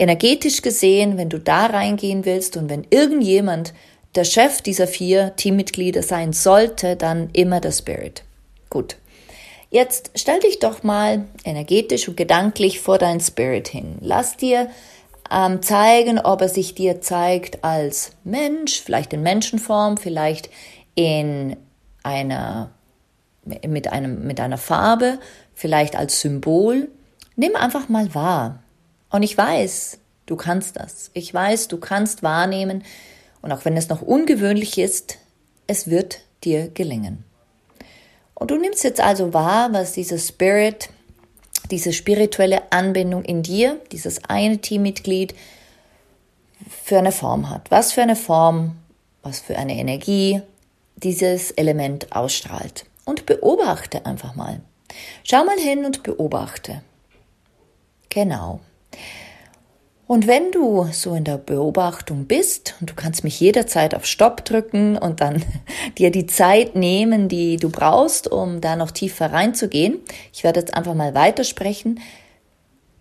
energetisch 0.00 0.62
gesehen, 0.62 1.18
wenn 1.18 1.28
du 1.28 1.38
da 1.38 1.66
reingehen 1.66 2.24
willst 2.24 2.56
und 2.56 2.70
wenn 2.70 2.86
irgendjemand 2.88 3.74
der 4.14 4.24
Chef 4.24 4.62
dieser 4.62 4.88
vier 4.88 5.36
Teammitglieder 5.36 6.02
sein 6.02 6.32
sollte, 6.32 6.96
dann 6.96 7.28
immer 7.32 7.60
der 7.60 7.72
Spirit. 7.72 8.24
Gut. 8.70 8.96
Jetzt 9.70 10.10
stell 10.16 10.40
dich 10.40 10.58
doch 10.58 10.82
mal 10.82 11.26
energetisch 11.44 12.08
und 12.08 12.16
gedanklich 12.16 12.80
vor 12.80 12.98
dein 12.98 13.20
Spirit 13.20 13.68
hin. 13.68 13.98
Lass 14.00 14.36
dir 14.36 14.68
ähm, 15.30 15.62
zeigen, 15.62 16.18
ob 16.18 16.40
er 16.40 16.48
sich 16.48 16.74
dir 16.74 17.00
zeigt 17.00 17.62
als 17.62 18.12
Mensch, 18.24 18.80
vielleicht 18.80 19.12
in 19.12 19.22
Menschenform, 19.22 19.96
vielleicht 19.96 20.50
in 20.96 21.56
einer, 22.02 22.70
mit, 23.44 23.92
einem, 23.92 24.26
mit 24.26 24.40
einer 24.40 24.58
Farbe, 24.58 25.20
vielleicht 25.54 25.94
als 25.94 26.20
Symbol. 26.20 26.88
Nimm 27.36 27.54
einfach 27.54 27.88
mal 27.88 28.12
wahr. 28.14 28.62
Und 29.10 29.22
ich 29.22 29.36
weiß, 29.36 29.98
du 30.26 30.36
kannst 30.36 30.76
das. 30.76 31.10
Ich 31.14 31.32
weiß, 31.32 31.68
du 31.68 31.78
kannst 31.78 32.22
wahrnehmen. 32.22 32.84
Und 33.42 33.52
auch 33.52 33.64
wenn 33.64 33.76
es 33.76 33.88
noch 33.88 34.02
ungewöhnlich 34.02 34.78
ist, 34.78 35.18
es 35.66 35.88
wird 35.88 36.20
dir 36.44 36.68
gelingen. 36.68 37.24
Und 38.34 38.50
du 38.50 38.56
nimmst 38.56 38.84
jetzt 38.84 39.00
also 39.00 39.34
wahr, 39.34 39.72
was 39.72 39.92
dieser 39.92 40.18
Spirit 40.18 40.88
diese 41.70 41.92
spirituelle 41.92 42.72
Anbindung 42.72 43.24
in 43.24 43.42
dir, 43.42 43.80
dieses 43.92 44.24
eine 44.24 44.58
Teammitglied, 44.58 45.34
für 46.68 46.98
eine 46.98 47.12
Form 47.12 47.48
hat. 47.48 47.70
Was 47.70 47.92
für 47.92 48.02
eine 48.02 48.16
Form, 48.16 48.76
was 49.22 49.40
für 49.40 49.56
eine 49.56 49.76
Energie 49.76 50.42
dieses 50.96 51.50
Element 51.52 52.12
ausstrahlt. 52.14 52.84
Und 53.04 53.26
beobachte 53.26 54.04
einfach 54.04 54.34
mal. 54.34 54.60
Schau 55.24 55.44
mal 55.44 55.58
hin 55.58 55.84
und 55.84 56.02
beobachte. 56.02 56.82
Genau. 58.08 58.60
Und 60.10 60.26
wenn 60.26 60.50
du 60.50 60.88
so 60.90 61.14
in 61.14 61.22
der 61.22 61.38
Beobachtung 61.38 62.24
bist 62.24 62.74
und 62.80 62.90
du 62.90 62.94
kannst 62.96 63.22
mich 63.22 63.38
jederzeit 63.38 63.94
auf 63.94 64.06
Stopp 64.06 64.44
drücken 64.44 64.98
und 64.98 65.20
dann 65.20 65.44
dir 65.98 66.10
die 66.10 66.26
Zeit 66.26 66.74
nehmen, 66.74 67.28
die 67.28 67.58
du 67.58 67.70
brauchst, 67.70 68.26
um 68.26 68.60
da 68.60 68.74
noch 68.74 68.90
tiefer 68.90 69.32
reinzugehen, 69.32 70.00
ich 70.32 70.42
werde 70.42 70.58
jetzt 70.58 70.74
einfach 70.74 70.94
mal 70.94 71.14
weitersprechen, 71.14 72.00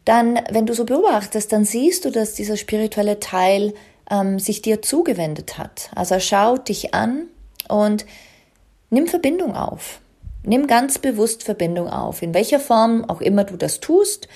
dann, 0.06 0.40
wenn 0.52 0.68
du 0.68 0.76
so 0.76 0.86
beobachtest, 0.86 1.52
dann 1.52 1.66
siehst 1.66 2.06
du, 2.06 2.12
dass 2.12 2.36
dieser 2.36 2.58
spirituelle 2.58 3.20
Teil 3.20 3.74
ähm, 4.12 4.38
sich 4.38 4.62
dir 4.62 4.84
zugewendet 4.84 5.58
hat. 5.58 5.90
Also 5.96 6.14
er 6.14 6.22
schaut 6.22 6.70
dich 6.70 6.94
an 6.94 7.24
und 7.68 8.06
nimm 8.92 9.08
Verbindung 9.08 9.56
auf. 9.56 10.00
Nimm 10.44 10.68
ganz 10.68 11.00
bewusst 11.00 11.42
Verbindung 11.42 11.90
auf. 11.90 12.22
In 12.22 12.36
welcher 12.36 12.60
Form 12.60 13.04
auch 13.06 13.20
immer 13.20 13.46
du 13.46 13.58
das 13.58 13.80
tust, 13.80 14.28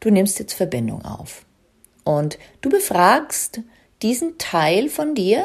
du 0.00 0.08
nimmst 0.08 0.38
jetzt 0.38 0.54
Verbindung 0.54 1.04
auf. 1.04 1.44
Und 2.04 2.38
du 2.60 2.68
befragst 2.68 3.60
diesen 4.02 4.36
Teil 4.38 4.88
von 4.88 5.14
dir, 5.14 5.44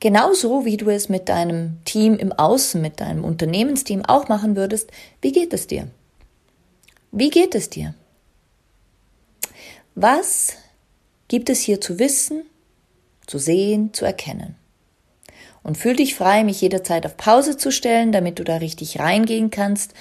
genauso 0.00 0.64
wie 0.64 0.76
du 0.76 0.90
es 0.90 1.08
mit 1.08 1.28
deinem 1.28 1.78
Team 1.84 2.16
im 2.16 2.32
Außen, 2.32 2.80
mit 2.82 3.00
deinem 3.00 3.24
Unternehmensteam 3.24 4.04
auch 4.04 4.28
machen 4.28 4.56
würdest, 4.56 4.90
wie 5.22 5.32
geht 5.32 5.52
es 5.52 5.68
dir? 5.68 5.88
Wie 7.12 7.30
geht 7.30 7.54
es 7.54 7.70
dir? 7.70 7.94
Was 9.94 10.54
gibt 11.28 11.48
es 11.48 11.60
hier 11.60 11.80
zu 11.80 11.98
wissen, 11.98 12.44
zu 13.26 13.38
sehen, 13.38 13.94
zu 13.94 14.04
erkennen? 14.04 14.56
Und 15.62 15.78
fühl 15.78 15.96
dich 15.96 16.14
frei, 16.14 16.44
mich 16.44 16.60
jederzeit 16.60 17.06
auf 17.06 17.16
Pause 17.16 17.56
zu 17.56 17.72
stellen, 17.72 18.12
damit 18.12 18.38
du 18.38 18.44
da 18.44 18.56
richtig 18.56 18.98
reingehen 18.98 19.50
kannst 19.50 19.94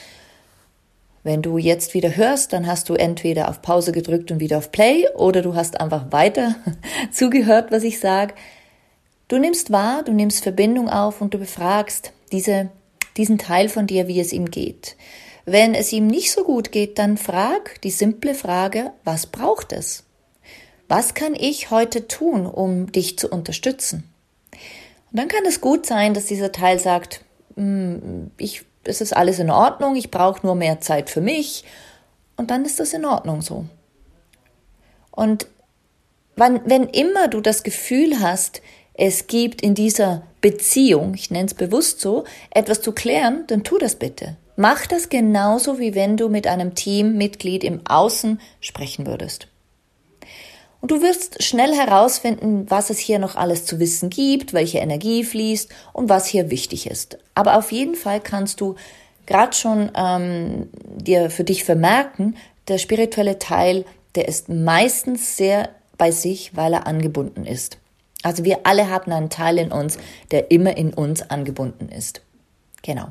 wenn 1.25 1.41
du 1.41 1.57
jetzt 1.57 1.95
wieder 1.95 2.15
hörst, 2.15 2.53
dann 2.53 2.67
hast 2.67 2.87
du 2.87 2.93
entweder 2.93 3.49
auf 3.49 3.63
Pause 3.63 3.91
gedrückt 3.91 4.29
und 4.29 4.39
wieder 4.39 4.59
auf 4.59 4.71
Play 4.71 5.07
oder 5.15 5.41
du 5.41 5.55
hast 5.55 5.81
einfach 5.81 6.11
weiter 6.11 6.55
zugehört, 7.11 7.71
was 7.71 7.81
ich 7.81 7.99
sage. 7.99 8.35
Du 9.27 9.39
nimmst 9.39 9.71
wahr, 9.71 10.03
du 10.03 10.13
nimmst 10.13 10.43
Verbindung 10.43 10.87
auf 10.87 11.21
und 11.21 11.33
du 11.33 11.39
befragst 11.39 12.13
diese, 12.31 12.69
diesen 13.17 13.39
Teil 13.39 13.69
von 13.69 13.87
dir, 13.87 14.07
wie 14.07 14.19
es 14.19 14.33
ihm 14.33 14.51
geht. 14.51 14.97
Wenn 15.45 15.73
es 15.73 15.91
ihm 15.91 16.05
nicht 16.05 16.31
so 16.31 16.43
gut 16.43 16.71
geht, 16.71 16.99
dann 16.99 17.17
frag 17.17 17.81
die 17.81 17.89
simple 17.89 18.35
Frage, 18.35 18.91
was 19.03 19.25
braucht 19.25 19.73
es? 19.73 20.03
Was 20.87 21.15
kann 21.15 21.33
ich 21.33 21.71
heute 21.71 22.07
tun, 22.07 22.45
um 22.45 22.91
dich 22.91 23.17
zu 23.17 23.29
unterstützen? 23.29 24.03
Und 25.11 25.19
dann 25.19 25.27
kann 25.27 25.45
es 25.47 25.59
gut 25.59 25.87
sein, 25.87 26.13
dass 26.13 26.25
dieser 26.25 26.51
Teil 26.51 26.77
sagt, 26.77 27.25
hm, 27.55 28.29
ich 28.37 28.63
es 28.87 29.01
ist 29.01 29.15
alles 29.15 29.39
in 29.39 29.49
Ordnung, 29.49 29.95
ich 29.95 30.11
brauche 30.11 30.45
nur 30.45 30.55
mehr 30.55 30.81
Zeit 30.81 31.09
für 31.09 31.21
mich 31.21 31.63
und 32.37 32.51
dann 32.51 32.65
ist 32.65 32.79
das 32.79 32.93
in 32.93 33.05
Ordnung 33.05 33.41
so. 33.41 33.65
Und 35.11 35.47
wann, 36.35 36.61
wenn 36.65 36.83
immer 36.89 37.27
du 37.27 37.41
das 37.41 37.63
Gefühl 37.63 38.19
hast, 38.19 38.61
es 38.93 39.27
gibt 39.27 39.61
in 39.61 39.75
dieser 39.75 40.23
Beziehung, 40.41 41.13
ich 41.15 41.31
nenne 41.31 41.47
es 41.47 41.53
bewusst 41.53 41.99
so, 41.99 42.23
etwas 42.51 42.81
zu 42.81 42.91
klären, 42.91 43.45
dann 43.47 43.63
tu 43.63 43.77
das 43.77 43.95
bitte. 43.95 44.37
Mach 44.55 44.85
das 44.85 45.09
genauso, 45.09 45.79
wie 45.79 45.95
wenn 45.95 46.15
du 46.15 46.29
mit 46.29 46.47
einem 46.47 46.75
Teammitglied 46.75 47.63
im 47.63 47.85
Außen 47.85 48.39
sprechen 48.61 49.05
würdest. 49.05 49.47
Und 50.85 50.91
du 50.91 51.01
wirst 51.01 51.41
schnell 51.41 51.73
herausfinden, 51.73 52.69
was 52.69 52.91
es 52.91 52.99
hier 52.99 53.17
noch 53.17 53.35
alles 53.35 53.65
zu 53.65 53.79
wissen 53.79 54.11
gibt, 54.11 54.53
welche 54.53 54.77
Energie 54.77 55.23
fließt 55.23 55.71
und 55.93 56.09
was 56.09 56.27
hier 56.27 56.51
wichtig 56.51 56.85
ist. 56.85 57.17
Aber 57.33 57.57
auf 57.57 57.71
jeden 57.71 57.95
Fall 57.95 58.21
kannst 58.21 58.61
du 58.61 58.75
gerade 59.25 59.53
schon 59.53 59.89
ähm, 59.95 60.69
dir 60.95 61.31
für 61.31 61.43
dich 61.43 61.63
vermerken, 61.63 62.37
der 62.67 62.77
spirituelle 62.77 63.39
Teil, 63.39 63.83
der 64.13 64.27
ist 64.27 64.47
meistens 64.47 65.37
sehr 65.37 65.69
bei 65.97 66.11
sich, 66.11 66.55
weil 66.55 66.73
er 66.73 66.85
angebunden 66.85 67.47
ist. 67.47 67.79
Also 68.21 68.43
wir 68.43 68.59
alle 68.67 68.87
haben 68.87 69.11
einen 69.11 69.31
Teil 69.31 69.57
in 69.57 69.71
uns, 69.71 69.97
der 70.29 70.51
immer 70.51 70.77
in 70.77 70.93
uns 70.93 71.27
angebunden 71.31 71.89
ist. 71.89 72.21
Genau. 72.83 73.07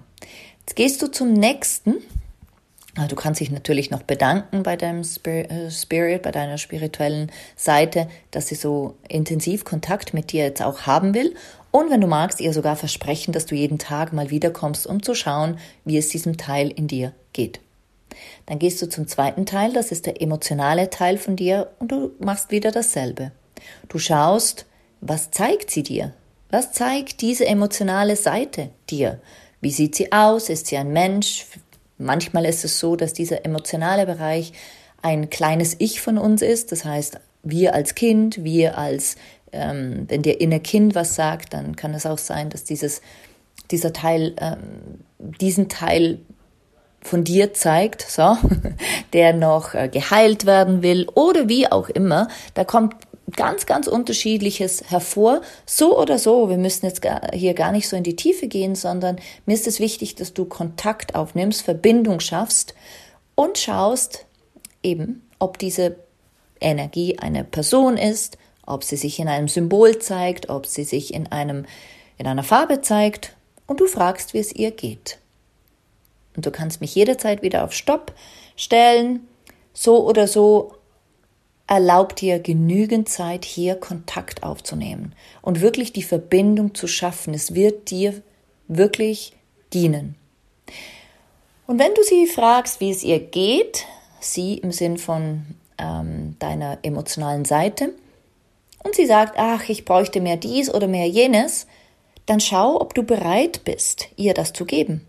Jetzt 0.60 0.76
gehst 0.76 1.02
du 1.02 1.08
zum 1.08 1.32
nächsten 1.32 1.96
du 3.08 3.16
kannst 3.16 3.40
dich 3.40 3.50
natürlich 3.50 3.90
noch 3.90 4.02
bedanken 4.02 4.62
bei 4.62 4.76
deinem 4.76 5.02
äh, 5.24 5.70
Spirit, 5.70 6.22
bei 6.22 6.30
deiner 6.30 6.58
spirituellen 6.58 7.30
Seite, 7.56 8.08
dass 8.30 8.48
sie 8.48 8.54
so 8.54 8.94
intensiv 9.08 9.64
Kontakt 9.64 10.14
mit 10.14 10.32
dir 10.32 10.44
jetzt 10.44 10.62
auch 10.62 10.82
haben 10.82 11.14
will. 11.14 11.34
Und 11.72 11.90
wenn 11.90 12.00
du 12.00 12.06
magst, 12.06 12.40
ihr 12.40 12.52
sogar 12.52 12.76
versprechen, 12.76 13.32
dass 13.32 13.46
du 13.46 13.56
jeden 13.56 13.78
Tag 13.78 14.12
mal 14.12 14.30
wiederkommst, 14.30 14.86
um 14.86 15.02
zu 15.02 15.14
schauen, 15.14 15.58
wie 15.84 15.98
es 15.98 16.08
diesem 16.08 16.36
Teil 16.36 16.70
in 16.70 16.86
dir 16.86 17.12
geht. 17.32 17.60
Dann 18.46 18.60
gehst 18.60 18.80
du 18.80 18.88
zum 18.88 19.08
zweiten 19.08 19.44
Teil, 19.44 19.72
das 19.72 19.90
ist 19.90 20.06
der 20.06 20.22
emotionale 20.22 20.88
Teil 20.90 21.18
von 21.18 21.34
dir, 21.34 21.70
und 21.80 21.90
du 21.90 22.12
machst 22.20 22.52
wieder 22.52 22.70
dasselbe. 22.70 23.32
Du 23.88 23.98
schaust, 23.98 24.66
was 25.00 25.32
zeigt 25.32 25.70
sie 25.70 25.82
dir? 25.82 26.12
Was 26.50 26.70
zeigt 26.70 27.20
diese 27.20 27.46
emotionale 27.46 28.14
Seite 28.14 28.70
dir? 28.88 29.20
Wie 29.60 29.72
sieht 29.72 29.96
sie 29.96 30.12
aus? 30.12 30.50
Ist 30.50 30.68
sie 30.68 30.76
ein 30.76 30.92
Mensch? 30.92 31.46
Manchmal 31.98 32.44
ist 32.44 32.64
es 32.64 32.78
so, 32.78 32.96
dass 32.96 33.12
dieser 33.12 33.44
emotionale 33.44 34.06
Bereich 34.06 34.52
ein 35.02 35.30
kleines 35.30 35.76
Ich 35.78 36.00
von 36.00 36.18
uns 36.18 36.42
ist. 36.42 36.72
Das 36.72 36.84
heißt, 36.84 37.18
wir 37.42 37.74
als 37.74 37.94
Kind, 37.94 38.42
wir 38.42 38.78
als, 38.78 39.16
ähm, 39.52 40.06
wenn 40.08 40.22
dir 40.22 40.40
inner 40.40 40.60
Kind 40.60 40.94
was 40.94 41.14
sagt, 41.14 41.52
dann 41.52 41.76
kann 41.76 41.94
es 41.94 42.06
auch 42.06 42.18
sein, 42.18 42.50
dass 42.50 42.64
dieses, 42.64 43.02
dieser 43.70 43.92
Teil, 43.92 44.34
ähm, 44.38 45.00
diesen 45.18 45.68
Teil 45.68 46.18
von 47.02 47.22
dir 47.22 47.52
zeigt, 47.52 48.02
so, 48.02 48.36
der 49.12 49.34
noch 49.34 49.74
äh, 49.74 49.88
geheilt 49.88 50.46
werden 50.46 50.82
will 50.82 51.06
oder 51.14 51.48
wie 51.48 51.70
auch 51.70 51.90
immer. 51.90 52.28
Da 52.54 52.64
kommt 52.64 52.96
ganz, 53.36 53.66
ganz 53.66 53.86
unterschiedliches 53.86 54.84
hervor. 54.90 55.42
So 55.66 55.98
oder 55.98 56.18
so, 56.18 56.48
wir 56.48 56.58
müssen 56.58 56.86
jetzt 56.86 57.02
hier 57.32 57.54
gar 57.54 57.72
nicht 57.72 57.88
so 57.88 57.96
in 57.96 58.02
die 58.02 58.16
Tiefe 58.16 58.48
gehen, 58.48 58.74
sondern 58.74 59.18
mir 59.46 59.54
ist 59.54 59.66
es 59.66 59.80
wichtig, 59.80 60.14
dass 60.14 60.34
du 60.34 60.44
Kontakt 60.44 61.14
aufnimmst, 61.14 61.62
Verbindung 61.62 62.20
schaffst 62.20 62.74
und 63.34 63.58
schaust 63.58 64.26
eben, 64.82 65.28
ob 65.38 65.58
diese 65.58 65.96
Energie 66.60 67.18
eine 67.18 67.44
Person 67.44 67.96
ist, 67.96 68.38
ob 68.66 68.84
sie 68.84 68.96
sich 68.96 69.18
in 69.18 69.28
einem 69.28 69.48
Symbol 69.48 69.98
zeigt, 69.98 70.48
ob 70.48 70.66
sie 70.66 70.84
sich 70.84 71.12
in 71.12 71.30
einem, 71.30 71.66
in 72.16 72.26
einer 72.26 72.42
Farbe 72.42 72.80
zeigt 72.80 73.34
und 73.66 73.80
du 73.80 73.86
fragst, 73.86 74.34
wie 74.34 74.38
es 74.38 74.54
ihr 74.54 74.70
geht. 74.70 75.18
Und 76.36 76.46
du 76.46 76.50
kannst 76.50 76.80
mich 76.80 76.94
jederzeit 76.94 77.42
wieder 77.42 77.64
auf 77.64 77.72
Stopp 77.72 78.12
stellen, 78.56 79.26
so 79.72 80.06
oder 80.06 80.26
so 80.26 80.74
erlaubt 81.66 82.20
dir 82.20 82.38
genügend 82.38 83.08
Zeit, 83.08 83.44
hier 83.44 83.74
Kontakt 83.76 84.42
aufzunehmen 84.42 85.14
und 85.42 85.60
wirklich 85.60 85.92
die 85.92 86.02
Verbindung 86.02 86.74
zu 86.74 86.86
schaffen. 86.86 87.34
Es 87.34 87.54
wird 87.54 87.90
dir 87.90 88.22
wirklich 88.68 89.34
dienen. 89.72 90.16
Und 91.66 91.78
wenn 91.78 91.94
du 91.94 92.02
sie 92.02 92.26
fragst, 92.26 92.80
wie 92.80 92.90
es 92.90 93.02
ihr 93.02 93.20
geht, 93.20 93.86
sie 94.20 94.58
im 94.58 94.72
Sinn 94.72 94.98
von 94.98 95.44
ähm, 95.78 96.36
deiner 96.38 96.78
emotionalen 96.82 97.44
Seite, 97.44 97.94
und 98.84 98.94
sie 98.94 99.06
sagt, 99.06 99.34
ach, 99.38 99.68
ich 99.68 99.86
bräuchte 99.86 100.20
mehr 100.20 100.36
dies 100.36 100.72
oder 100.72 100.86
mehr 100.86 101.08
jenes, 101.08 101.66
dann 102.26 102.40
schau, 102.40 102.80
ob 102.80 102.94
du 102.94 103.02
bereit 103.02 103.64
bist, 103.64 104.08
ihr 104.16 104.34
das 104.34 104.52
zu 104.52 104.66
geben. 104.66 105.06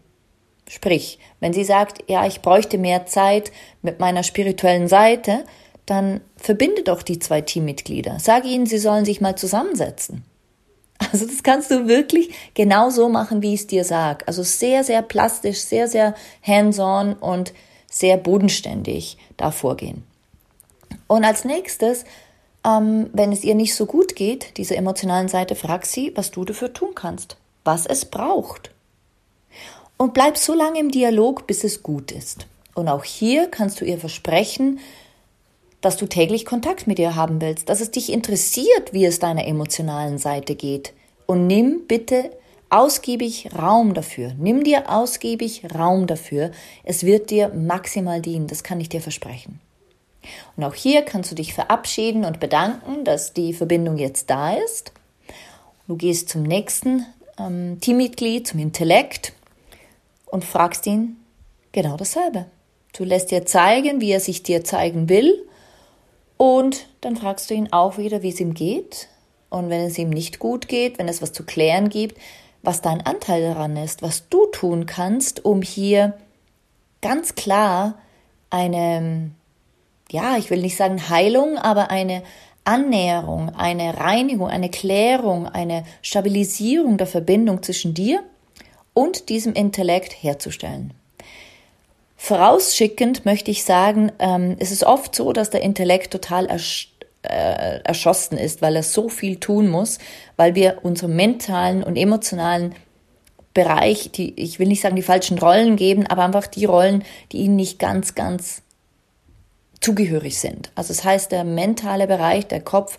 Sprich, 0.67 1.19
wenn 1.39 1.53
sie 1.53 1.63
sagt, 1.63 2.09
ja, 2.09 2.25
ich 2.25 2.41
bräuchte 2.41 2.77
mehr 2.77 3.05
Zeit 3.05 3.51
mit 3.81 3.99
meiner 3.99 4.23
spirituellen 4.23 4.87
Seite, 4.87 5.45
dann 5.85 6.21
verbinde 6.37 6.83
doch 6.83 7.03
die 7.03 7.19
zwei 7.19 7.41
Teammitglieder. 7.41 8.19
Sage 8.19 8.47
ihnen, 8.47 8.65
sie 8.65 8.79
sollen 8.79 9.05
sich 9.05 9.21
mal 9.21 9.37
zusammensetzen. 9.37 10.23
Also 10.97 11.25
das 11.25 11.43
kannst 11.43 11.71
du 11.71 11.87
wirklich 11.87 12.33
genau 12.53 12.89
so 12.89 13.09
machen, 13.09 13.41
wie 13.41 13.53
ich 13.53 13.61
es 13.61 13.67
dir 13.67 13.83
sage. 13.83 14.27
Also 14.27 14.43
sehr, 14.43 14.83
sehr 14.83 15.01
plastisch, 15.01 15.59
sehr, 15.59 15.87
sehr 15.87 16.15
hands-on 16.41 17.13
und 17.13 17.53
sehr 17.89 18.17
bodenständig 18.17 19.17
da 19.37 19.51
vorgehen. 19.51 20.03
Und 21.07 21.23
als 21.23 21.45
nächstes, 21.45 22.05
ähm, 22.65 23.09
wenn 23.13 23.31
es 23.31 23.43
ihr 23.43 23.55
nicht 23.55 23.75
so 23.75 23.85
gut 23.85 24.15
geht, 24.15 24.57
diese 24.57 24.75
emotionalen 24.75 25.27
Seite, 25.27 25.55
frag 25.55 25.85
sie, 25.85 26.11
was 26.15 26.31
du 26.31 26.45
dafür 26.45 26.73
tun 26.73 26.95
kannst, 26.95 27.37
was 27.63 27.85
es 27.85 28.05
braucht. 28.05 28.71
Und 29.97 30.13
bleib 30.13 30.37
so 30.37 30.53
lange 30.53 30.79
im 30.79 30.91
Dialog, 30.91 31.47
bis 31.47 31.63
es 31.63 31.83
gut 31.83 32.11
ist. 32.11 32.47
Und 32.73 32.89
auch 32.89 33.03
hier 33.03 33.47
kannst 33.47 33.79
du 33.79 33.85
ihr 33.85 33.97
versprechen, 33.97 34.79
dass 35.85 35.97
du 35.97 36.07
täglich 36.07 36.45
Kontakt 36.45 36.87
mit 36.87 36.97
ihr 36.97 37.15
haben 37.15 37.41
willst, 37.41 37.69
dass 37.69 37.79
es 37.79 37.91
dich 37.91 38.11
interessiert, 38.11 38.91
wie 38.91 39.05
es 39.05 39.19
deiner 39.19 39.45
emotionalen 39.45 40.17
Seite 40.17 40.55
geht. 40.55 40.93
Und 41.27 41.45
nimm 41.45 41.85
bitte 41.87 42.31
ausgiebig 42.71 43.49
Raum 43.55 43.93
dafür. 43.93 44.33
Nimm 44.39 44.63
dir 44.63 44.89
ausgiebig 44.89 45.61
Raum 45.75 46.07
dafür. 46.07 46.49
Es 46.83 47.03
wird 47.03 47.29
dir 47.29 47.49
maximal 47.49 48.19
dienen, 48.19 48.47
das 48.47 48.63
kann 48.63 48.79
ich 48.79 48.89
dir 48.89 48.99
versprechen. 48.99 49.61
Und 50.57 50.63
auch 50.63 50.73
hier 50.73 51.03
kannst 51.03 51.29
du 51.29 51.35
dich 51.35 51.53
verabschieden 51.53 52.25
und 52.25 52.39
bedanken, 52.39 53.03
dass 53.03 53.33
die 53.33 53.53
Verbindung 53.53 53.99
jetzt 53.99 54.31
da 54.31 54.55
ist. 54.55 54.91
Du 55.87 55.97
gehst 55.97 56.29
zum 56.29 56.41
nächsten 56.41 57.05
ähm, 57.37 57.77
Teammitglied, 57.79 58.47
zum 58.47 58.59
Intellekt 58.59 59.33
und 60.25 60.45
fragst 60.45 60.87
ihn 60.87 61.17
genau 61.73 61.95
dasselbe. 61.95 62.47
Du 62.97 63.03
lässt 63.03 63.29
dir 63.29 63.45
zeigen, 63.45 64.01
wie 64.01 64.09
er 64.09 64.19
sich 64.19 64.41
dir 64.41 64.63
zeigen 64.63 65.09
will 65.09 65.45
und 66.37 66.87
dann 67.01 67.15
fragst 67.15 67.49
du 67.49 67.53
ihn 67.53 67.71
auch 67.71 67.97
wieder, 67.97 68.21
wie 68.21 68.29
es 68.29 68.39
ihm 68.39 68.53
geht. 68.53 69.07
Und 69.49 69.69
wenn 69.69 69.81
es 69.81 69.97
ihm 69.97 70.09
nicht 70.09 70.39
gut 70.39 70.67
geht, 70.67 70.99
wenn 70.99 71.07
es 71.07 71.21
was 71.21 71.31
zu 71.31 71.43
klären 71.43 71.89
gibt, 71.89 72.17
was 72.61 72.81
dein 72.81 73.05
Anteil 73.05 73.41
daran 73.41 73.77
ist, 73.77 74.01
was 74.01 74.27
du 74.27 74.47
tun 74.47 74.85
kannst, 74.85 75.45
um 75.45 75.61
hier 75.61 76.17
ganz 77.01 77.35
klar 77.35 77.99
eine, 78.49 79.31
ja, 80.11 80.37
ich 80.37 80.49
will 80.49 80.61
nicht 80.61 80.75
sagen 80.75 81.09
Heilung, 81.09 81.57
aber 81.57 81.89
eine 81.91 82.23
Annäherung, 82.63 83.53
eine 83.55 83.97
Reinigung, 83.99 84.47
eine 84.47 84.69
Klärung, 84.69 85.47
eine 85.47 85.85
Stabilisierung 86.01 86.97
der 86.97 87.07
Verbindung 87.07 87.61
zwischen 87.61 87.93
dir 87.93 88.23
und 88.93 89.29
diesem 89.29 89.53
Intellekt 89.53 90.11
herzustellen. 90.11 90.93
Vorausschickend 92.17 93.25
möchte 93.25 93.51
ich 93.51 93.63
sagen, 93.63 94.11
ähm, 94.19 94.55
es 94.59 94.71
ist 94.71 94.83
oft 94.83 95.15
so, 95.15 95.33
dass 95.33 95.49
der 95.49 95.61
Intellekt 95.61 96.11
total 96.11 96.45
ersch 96.45 96.91
äh, 97.23 97.79
erschossen 97.83 98.37
ist, 98.37 98.61
weil 98.61 98.75
er 98.75 98.83
so 98.83 99.09
viel 99.09 99.37
tun 99.39 99.67
muss, 99.67 99.97
weil 100.37 100.53
wir 100.53 100.79
unserem 100.83 101.15
mentalen 101.15 101.83
und 101.83 101.97
emotionalen 101.97 102.75
Bereich, 103.53 104.11
die, 104.11 104.39
ich 104.39 104.59
will 104.59 104.67
nicht 104.67 104.81
sagen 104.81 104.95
die 104.95 105.01
falschen 105.01 105.39
Rollen 105.39 105.75
geben, 105.75 106.05
aber 106.07 106.23
einfach 106.23 106.45
die 106.45 106.65
Rollen, 106.65 107.03
die 107.31 107.37
ihnen 107.37 107.55
nicht 107.55 107.79
ganz, 107.79 108.13
ganz 108.13 108.61
zugehörig 109.81 110.39
sind. 110.39 110.71
Also 110.75 110.93
das 110.93 111.03
heißt, 111.03 111.31
der 111.31 111.43
mentale 111.43 112.05
Bereich, 112.05 112.47
der 112.47 112.61
Kopf, 112.61 112.97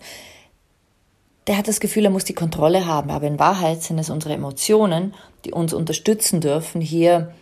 der 1.45 1.57
hat 1.57 1.67
das 1.67 1.79
Gefühl, 1.79 2.05
er 2.05 2.11
muss 2.11 2.25
die 2.25 2.33
Kontrolle 2.33 2.85
haben. 2.85 3.11
Aber 3.11 3.27
in 3.27 3.39
Wahrheit 3.39 3.83
sind 3.83 3.99
es 3.99 4.09
unsere 4.09 4.33
Emotionen, 4.33 5.13
die 5.45 5.51
uns 5.51 5.73
unterstützen 5.73 6.41
dürfen, 6.41 6.81
hier 6.81 7.33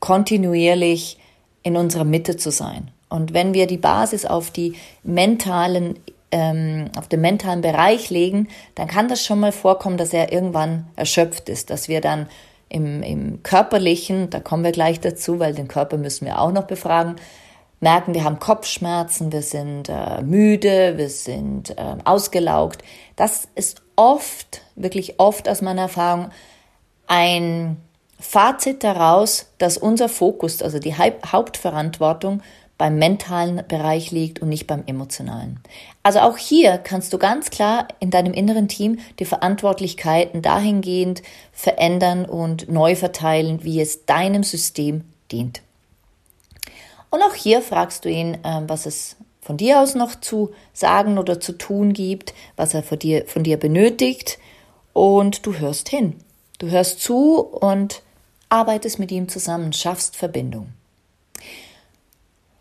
kontinuierlich 0.00 1.18
in 1.64 1.76
unserer 1.76 2.04
Mitte 2.04 2.36
zu 2.36 2.52
sein. 2.52 2.92
Und 3.08 3.34
wenn 3.34 3.54
wir 3.54 3.66
die 3.66 3.78
Basis 3.78 4.24
auf 4.24 4.50
die 4.50 4.74
mentalen, 5.02 5.98
ähm, 6.30 6.90
auf 6.96 7.08
den 7.08 7.20
mentalen 7.20 7.60
Bereich 7.60 8.10
legen, 8.10 8.48
dann 8.76 8.86
kann 8.86 9.08
das 9.08 9.24
schon 9.24 9.40
mal 9.40 9.52
vorkommen, 9.52 9.96
dass 9.96 10.12
er 10.12 10.32
irgendwann 10.32 10.86
erschöpft 10.94 11.48
ist, 11.48 11.70
dass 11.70 11.88
wir 11.88 12.00
dann 12.00 12.28
im, 12.68 13.02
im 13.02 13.42
körperlichen, 13.42 14.30
da 14.30 14.40
kommen 14.40 14.64
wir 14.64 14.72
gleich 14.72 15.00
dazu, 15.00 15.38
weil 15.38 15.54
den 15.54 15.68
Körper 15.68 15.96
müssen 15.96 16.26
wir 16.26 16.40
auch 16.40 16.52
noch 16.52 16.64
befragen, 16.64 17.16
merken, 17.80 18.14
wir 18.14 18.24
haben 18.24 18.38
Kopfschmerzen, 18.38 19.30
wir 19.30 19.42
sind 19.42 19.88
äh, 19.88 20.22
müde, 20.22 20.94
wir 20.96 21.08
sind 21.08 21.70
äh, 21.70 21.96
ausgelaugt. 22.04 22.82
Das 23.14 23.46
ist 23.54 23.82
oft, 23.94 24.62
wirklich 24.74 25.20
oft 25.20 25.48
aus 25.48 25.62
meiner 25.62 25.82
Erfahrung, 25.82 26.30
ein 27.06 27.76
Fazit 28.20 28.84
daraus, 28.84 29.46
dass 29.58 29.76
unser 29.76 30.08
Fokus, 30.08 30.62
also 30.62 30.78
die 30.78 30.94
Hauptverantwortung 30.94 32.42
beim 32.76 32.98
mentalen 32.98 33.62
Bereich 33.68 34.10
liegt 34.10 34.40
und 34.40 34.48
nicht 34.48 34.66
beim 34.66 34.82
emotionalen. 34.86 35.60
Also 36.02 36.20
auch 36.20 36.36
hier 36.36 36.78
kannst 36.78 37.12
du 37.12 37.18
ganz 37.18 37.50
klar 37.50 37.88
in 38.00 38.10
deinem 38.10 38.32
inneren 38.32 38.66
Team 38.66 38.98
die 39.18 39.24
Verantwortlichkeiten 39.24 40.42
dahingehend 40.42 41.22
verändern 41.52 42.24
und 42.24 42.68
neu 42.68 42.96
verteilen, 42.96 43.62
wie 43.62 43.80
es 43.80 44.06
deinem 44.06 44.42
System 44.42 45.04
dient. 45.30 45.62
Und 47.10 47.22
auch 47.22 47.34
hier 47.34 47.62
fragst 47.62 48.04
du 48.04 48.10
ihn, 48.10 48.38
ähm, 48.42 48.64
was 48.68 48.86
es 48.86 49.16
von 49.40 49.56
dir 49.56 49.80
aus 49.80 49.94
noch 49.94 50.18
zu 50.18 50.50
sagen 50.72 51.18
oder 51.18 51.38
zu 51.38 51.52
tun 51.52 51.92
gibt, 51.92 52.34
was 52.56 52.74
er 52.74 52.82
von 52.82 52.98
dir, 52.98 53.26
von 53.26 53.44
dir 53.44 53.56
benötigt 53.56 54.38
und 54.92 55.46
du 55.46 55.54
hörst 55.54 55.88
hin. 55.90 56.16
Du 56.58 56.70
hörst 56.70 57.00
zu 57.00 57.40
und 57.40 58.02
arbeitest 58.48 58.98
mit 58.98 59.10
ihm 59.10 59.28
zusammen, 59.28 59.72
schaffst 59.72 60.16
Verbindung. 60.16 60.68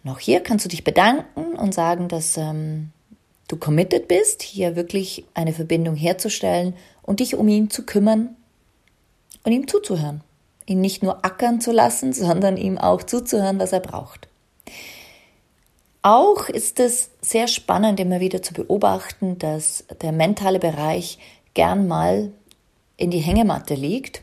Auch 0.06 0.20
hier 0.20 0.42
kannst 0.42 0.66
du 0.66 0.70
dich 0.70 0.84
bedanken 0.84 1.56
und 1.56 1.74
sagen, 1.74 2.10
dass 2.10 2.36
ähm, 2.38 2.90
du 3.48 3.56
committed 3.56 4.08
bist, 4.08 4.42
hier 4.42 4.76
wirklich 4.76 5.26
eine 5.34 5.54
Verbindung 5.54 5.96
herzustellen 5.96 6.76
und 7.02 7.20
dich 7.20 7.36
um 7.36 7.48
ihn 7.48 7.70
zu 7.70 7.86
kümmern 7.86 8.36
und 9.44 9.52
ihm 9.52 9.68
zuzuhören. 9.68 10.22
Ihn 10.66 10.82
nicht 10.82 11.04
nur 11.04 11.24
ackern 11.26 11.62
zu 11.62 11.72
lassen, 11.72 12.14
sondern 12.14 12.58
ihm 12.58 12.78
auch 12.78 13.04
zuzuhören, 13.04 13.60
was 13.60 13.72
er 13.72 13.80
braucht. 13.80 14.28
Auch 16.02 16.50
ist 16.50 16.82
es 16.82 17.12
sehr 17.22 17.48
spannend, 17.48 17.98
immer 17.98 18.20
wieder 18.20 18.42
zu 18.42 18.54
beobachten, 18.54 19.40
dass 19.40 19.86
der 20.02 20.12
mentale 20.12 20.60
Bereich 20.60 21.18
gern 21.54 21.88
mal 21.88 22.34
in 22.98 23.10
die 23.10 23.20
Hängematte 23.20 23.74
liegt, 23.74 24.22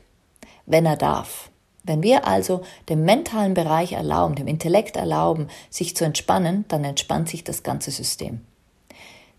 wenn 0.67 0.85
er 0.85 0.97
darf. 0.97 1.50
Wenn 1.91 2.05
wir 2.05 2.25
also 2.25 2.61
dem 2.89 3.05
mentalen 3.05 3.55
Bereich 3.55 3.95
erlauben, 3.95 4.37
dem 4.37 4.47
Intellekt 4.47 4.97
erlauben, 4.97 5.49
sich 5.71 5.97
zu 5.97 6.05
entspannen, 6.05 6.65
dann 6.69 6.85
entspannt 6.85 7.29
sich 7.29 7.43
das 7.43 7.65
ganze 7.65 7.91
System. 7.91 8.43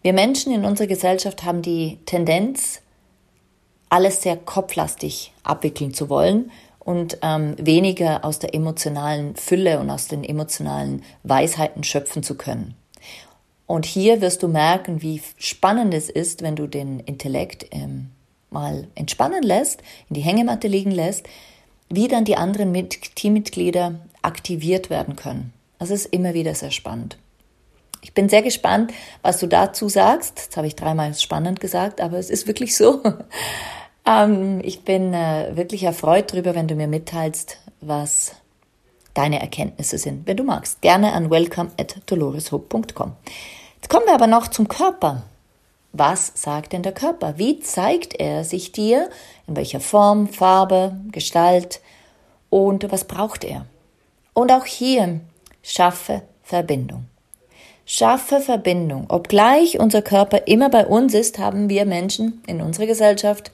Wir 0.01 0.11
Menschen 0.11 0.53
in 0.53 0.65
unserer 0.65 0.87
Gesellschaft 0.87 1.45
haben 1.45 1.61
die 1.61 1.99
Tendenz, 2.05 2.81
alles 3.87 4.21
sehr 4.21 4.35
kopflastig 4.35 5.31
abwickeln 5.43 5.93
zu 5.93 6.09
wollen 6.09 6.51
und 6.79 7.19
ähm, 7.21 7.55
weniger 7.57 8.25
aus 8.25 8.39
der 8.39 8.53
emotionalen 8.53 9.37
Fülle 9.37 9.79
und 9.79 9.89
aus 9.89 10.09
den 10.09 10.25
emotionalen 10.25 11.03
Weisheiten 11.23 11.85
schöpfen 11.85 12.21
zu 12.21 12.35
können. 12.35 12.75
Und 13.65 13.85
hier 13.85 14.19
wirst 14.19 14.43
du 14.43 14.49
merken, 14.49 15.01
wie 15.01 15.21
spannend 15.37 15.93
es 15.93 16.09
ist, 16.09 16.41
wenn 16.41 16.57
du 16.57 16.67
den 16.67 16.99
Intellekt 16.99 17.67
ähm, 17.71 18.09
mal 18.49 18.89
entspannen 18.95 19.41
lässt, 19.41 19.81
in 20.09 20.15
die 20.15 20.21
Hängematte 20.21 20.67
liegen 20.67 20.91
lässt, 20.91 21.25
wie 21.91 22.07
dann 22.07 22.25
die 22.25 22.37
anderen 22.37 22.71
Mit 22.71 23.15
Teammitglieder 23.15 23.99
aktiviert 24.21 24.89
werden 24.89 25.15
können. 25.15 25.53
Das 25.79 25.89
ist 25.89 26.05
immer 26.07 26.33
wieder 26.33 26.55
sehr 26.55 26.71
spannend. 26.71 27.17
Ich 28.01 28.13
bin 28.13 28.29
sehr 28.29 28.41
gespannt, 28.41 28.93
was 29.21 29.39
du 29.39 29.47
dazu 29.47 29.89
sagst. 29.89 30.39
Jetzt 30.39 30.57
habe 30.57 30.67
ich 30.67 30.75
dreimal 30.75 31.13
spannend 31.13 31.59
gesagt, 31.59 32.01
aber 32.01 32.17
es 32.17 32.29
ist 32.29 32.47
wirklich 32.47 32.75
so. 32.75 33.01
Ähm, 34.03 34.61
ich 34.63 34.83
bin 34.83 35.13
äh, 35.13 35.55
wirklich 35.55 35.83
erfreut 35.83 36.33
darüber, 36.33 36.55
wenn 36.55 36.67
du 36.67 36.73
mir 36.73 36.87
mitteilst, 36.87 37.59
was 37.81 38.35
deine 39.13 39.39
Erkenntnisse 39.39 39.97
sind, 39.97 40.25
wenn 40.25 40.37
du 40.37 40.43
magst. 40.43 40.81
Gerne 40.81 41.13
an 41.13 41.29
welcome 41.29 41.69
at 41.79 41.97
doloreshope.com. 42.07 43.13
Jetzt 43.75 43.89
kommen 43.89 44.05
wir 44.05 44.15
aber 44.15 44.27
noch 44.27 44.47
zum 44.47 44.67
Körper. 44.67 45.23
Was 45.93 46.31
sagt 46.35 46.73
denn 46.73 46.83
der 46.83 46.93
Körper? 46.93 47.37
Wie 47.37 47.59
zeigt 47.59 48.19
er 48.19 48.43
sich 48.43 48.71
dir? 48.71 49.09
In 49.47 49.55
welcher 49.55 49.81
Form, 49.81 50.27
Farbe, 50.27 50.95
Gestalt? 51.11 51.81
Und 52.49 52.91
was 52.91 53.05
braucht 53.05 53.43
er? 53.43 53.65
Und 54.33 54.51
auch 54.51 54.65
hier 54.65 55.19
schaffe 55.61 56.21
Verbindung. 56.43 57.05
Schaffe 57.85 58.39
Verbindung. 58.39 59.05
Obgleich 59.09 59.79
unser 59.79 60.01
Körper 60.01 60.47
immer 60.47 60.69
bei 60.69 60.85
uns 60.85 61.13
ist, 61.13 61.39
haben 61.39 61.67
wir 61.67 61.85
Menschen 61.85 62.41
in 62.47 62.61
unserer 62.61 62.85
Gesellschaft 62.85 63.51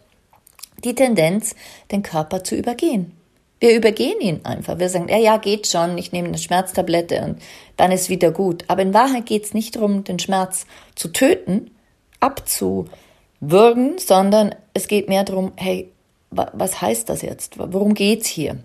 die 0.84 0.93
Tendenz, 0.93 1.56
den 1.91 2.04
Körper 2.04 2.43
zu 2.43 2.56
übergehen. 2.56 3.13
Wir 3.60 3.76
übergehen 3.76 4.21
ihn 4.21 4.41
einfach. 4.45 4.78
Wir 4.78 4.89
sagen, 4.89 5.10
ja, 5.10 5.17
ja, 5.17 5.38
geht 5.38 5.65
schon, 5.65 5.97
ich 5.97 6.12
nehme 6.12 6.28
eine 6.28 6.38
Schmerztablette 6.38 7.23
und 7.23 7.41
dann 7.76 7.91
ist 7.91 8.10
wieder 8.10 8.30
gut. 8.30 8.63
Aber 8.67 8.84
in 8.84 8.93
Wahrheit 8.93 9.26
geht 9.26 9.45
es 9.45 9.56
nicht 9.56 9.76
darum, 9.76 10.04
den 10.04 10.19
Schmerz 10.19 10.67
zu 10.93 11.08
töten, 11.08 11.71
abzuwürgen, 12.19 13.97
sondern 13.97 14.56
es 14.73 14.88
geht 14.88 15.10
mehr 15.10 15.23
darum, 15.23 15.51
hey, 15.56 15.91
was 16.30 16.82
heißt 16.82 17.10
das 17.10 17.21
jetzt? 17.21 17.58
Worum 17.58 17.93
geht's 17.93 18.27
hier? 18.27 18.58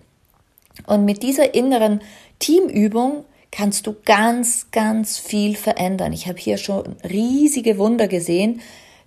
Und 0.85 1.05
mit 1.05 1.23
dieser 1.23 1.53
inneren 1.53 2.01
Teamübung 2.39 3.25
kannst 3.51 3.85
du 3.87 3.95
ganz, 4.05 4.71
ganz 4.71 5.19
viel 5.19 5.55
verändern. 5.55 6.11
Ich 6.11 6.27
habe 6.27 6.39
hier 6.39 6.57
schon 6.57 6.95
riesige 7.03 7.77
Wunder 7.77 8.07
gesehen, 8.07 8.61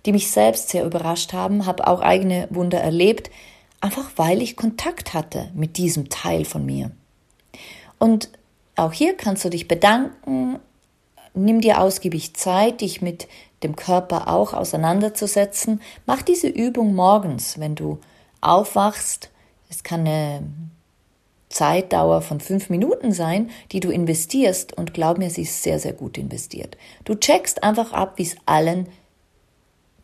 die 0.05 0.13
mich 0.13 0.31
selbst 0.31 0.69
sehr 0.69 0.85
überrascht 0.85 1.33
haben, 1.33 1.65
habe 1.65 1.85
auch 1.85 1.99
eigene 1.99 2.47
Wunder 2.49 2.79
erlebt, 2.79 3.29
einfach 3.81 4.09
weil 4.15 4.41
ich 4.41 4.55
Kontakt 4.55 5.13
hatte 5.13 5.51
mit 5.53 5.77
diesem 5.77 6.09
Teil 6.09 6.45
von 6.45 6.65
mir. 6.65 6.91
Und 7.99 8.29
auch 8.77 8.93
hier 8.93 9.17
kannst 9.17 9.43
du 9.43 9.49
dich 9.49 9.67
bedanken, 9.67 10.59
nimm 11.45 11.61
dir 11.61 11.81
ausgiebig 11.81 12.35
Zeit, 12.35 12.81
dich 12.81 13.01
mit 13.01 13.27
dem 13.63 13.75
Körper 13.75 14.27
auch 14.27 14.53
auseinanderzusetzen. 14.53 15.81
Mach 16.05 16.21
diese 16.21 16.47
Übung 16.47 16.93
morgens, 16.93 17.59
wenn 17.59 17.75
du 17.75 17.99
aufwachst. 18.41 19.29
Es 19.69 19.83
kann 19.83 20.01
eine 20.01 20.43
Zeitdauer 21.49 22.21
von 22.21 22.39
fünf 22.39 22.69
Minuten 22.69 23.11
sein, 23.11 23.49
die 23.71 23.79
du 23.79 23.89
investierst 23.89 24.77
und 24.77 24.93
glaub 24.93 25.17
mir, 25.17 25.29
sie 25.29 25.43
ist 25.43 25.63
sehr, 25.63 25.79
sehr 25.79 25.93
gut 25.93 26.17
investiert. 26.17 26.77
Du 27.05 27.15
checkst 27.15 27.63
einfach 27.63 27.93
ab, 27.93 28.13
wie 28.17 28.23
es 28.23 28.35
allen 28.45 28.87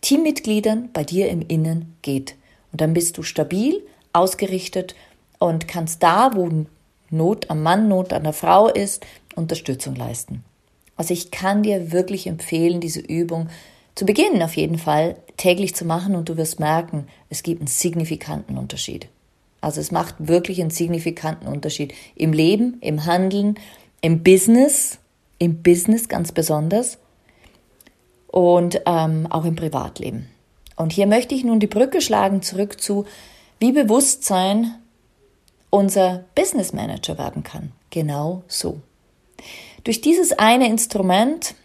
Teammitgliedern 0.02 0.90
bei 0.94 1.04
dir 1.04 1.30
im 1.30 1.42
Innen 1.42 1.96
geht. 2.02 2.36
Und 2.72 2.82
dann 2.82 2.94
bist 2.94 3.18
du 3.18 3.24
stabil, 3.24 3.82
ausgerichtet 4.14 4.96
und 5.40 5.68
kannst 5.68 6.02
da, 6.02 6.32
wo 6.34 6.50
Not 7.10 7.50
am 7.50 7.62
Mann, 7.62 7.88
Not 7.88 8.14
an 8.14 8.24
der 8.24 8.34
Frau 8.34 8.68
ist, 8.68 9.06
Unterstützung 9.36 9.96
leisten. 9.96 10.44
Also 10.96 11.14
ich 11.14 11.32
kann 11.32 11.64
dir 11.64 11.92
wirklich 11.92 12.28
empfehlen, 12.28 12.80
diese 12.80 13.00
Übung 13.00 13.50
zu 13.96 14.06
Beginn 14.06 14.42
auf 14.42 14.56
jeden 14.56 14.78
Fall 14.78 15.18
täglich 15.38 15.76
zu 15.76 15.86
machen 15.86 16.16
und 16.16 16.30
du 16.30 16.38
wirst 16.38 16.60
merken, 16.60 17.08
es 17.30 17.44
gibt 17.44 17.62
einen 17.62 17.68
signifikanten 17.68 18.58
Unterschied. 18.58 19.08
Also 19.62 19.80
es 19.80 19.92
macht 19.92 20.16
wirklich 20.20 20.60
einen 20.62 20.72
signifikanten 20.72 21.48
Unterschied 21.48 21.94
im 22.16 22.34
Leben, 22.34 22.78
im 22.82 23.06
Handeln, 23.06 23.56
im 24.02 24.22
Business, 24.24 25.00
im 25.40 25.62
Business 25.64 26.10
ganz 26.10 26.32
besonders 26.32 26.98
und 28.28 28.82
ähm, 28.86 29.28
auch 29.30 29.46
im 29.46 29.56
Privatleben. 29.56 30.28
Und 30.76 30.92
hier 30.92 31.08
möchte 31.08 31.36
ich 31.36 31.44
nun 31.44 31.60
die 31.60 31.68
Brücke 31.68 32.02
schlagen 32.02 32.42
zurück 32.42 32.82
zu, 32.82 33.06
wie 33.60 33.72
Bewusstsein 33.72 34.76
unser 35.70 36.26
Business 36.36 36.74
Manager 36.74 37.18
werden 37.18 37.44
kann. 37.44 37.72
Genau 37.90 38.44
so. 38.48 38.82
Durch 39.84 40.00
dieses 40.00 40.32
eine 40.32 40.68
Instrument, 40.68 41.56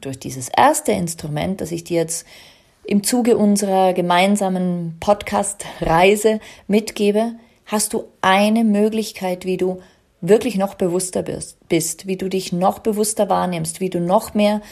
durch 0.00 0.18
dieses 0.20 0.48
erste 0.48 0.92
Instrument, 0.92 1.60
das 1.60 1.72
ich 1.72 1.82
dir 1.82 2.00
jetzt 2.00 2.24
im 2.84 3.02
Zuge 3.02 3.36
unserer 3.36 3.92
gemeinsamen 3.92 4.96
Podcast-Reise 5.00 6.38
mitgebe, 6.68 7.32
hast 7.66 7.92
du 7.92 8.04
eine 8.20 8.62
Möglichkeit, 8.62 9.44
wie 9.44 9.56
du 9.56 9.80
wirklich 10.20 10.56
noch 10.56 10.74
bewusster 10.74 11.24
bist, 11.68 12.06
wie 12.06 12.16
du 12.16 12.28
dich 12.28 12.52
noch 12.52 12.78
bewusster 12.78 13.28
wahrnimmst, 13.28 13.80
wie 13.80 13.90
du 13.90 13.98
noch 13.98 14.34
mehr 14.34 14.62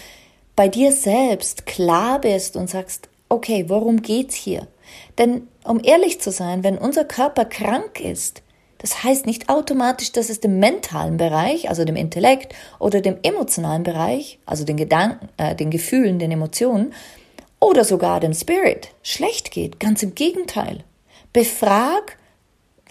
bei 0.55 0.69
dir 0.69 0.93
selbst 0.93 1.67
klar 1.67 2.21
bist 2.21 2.57
und 2.57 2.71
sagst, 2.71 3.09
okay, 3.29 3.65
worum 3.69 4.03
geht's 4.03 4.37
hier? 4.37 4.69
Denn 5.19 5.49
um 5.65 5.81
ehrlich 5.83 6.21
zu 6.21 6.31
sein, 6.31 6.63
wenn 6.63 6.79
unser 6.79 7.05
Körper 7.05 7.45
krank 7.45 7.99
ist, 7.99 8.44
das 8.85 9.03
heißt 9.03 9.25
nicht 9.25 9.49
automatisch, 9.49 10.13
dass 10.13 10.29
es 10.29 10.41
dem 10.41 10.59
mentalen 10.59 11.17
Bereich, 11.17 11.71
also 11.71 11.87
dem 11.87 11.97
Intellekt 11.97 12.55
oder 12.79 13.01
dem 13.01 13.17
emotionalen 13.23 13.83
Bereich, 13.83 14.39
also 14.45 14.67
den 14.67 14.77
Gedanken, 14.77 15.31
äh, 15.39 15.55
den 15.55 15.71
Gefühlen, 15.71 16.19
den 16.19 16.31
Emotionen 16.31 16.93
oder 17.61 17.83
sogar 17.85 18.21
dem 18.21 18.35
Spirit 18.35 18.91
schlecht 19.03 19.53
geht. 19.53 19.81
Ganz 19.81 20.03
im 20.03 20.15
Gegenteil. 20.15 20.85
Befrag 21.33 22.19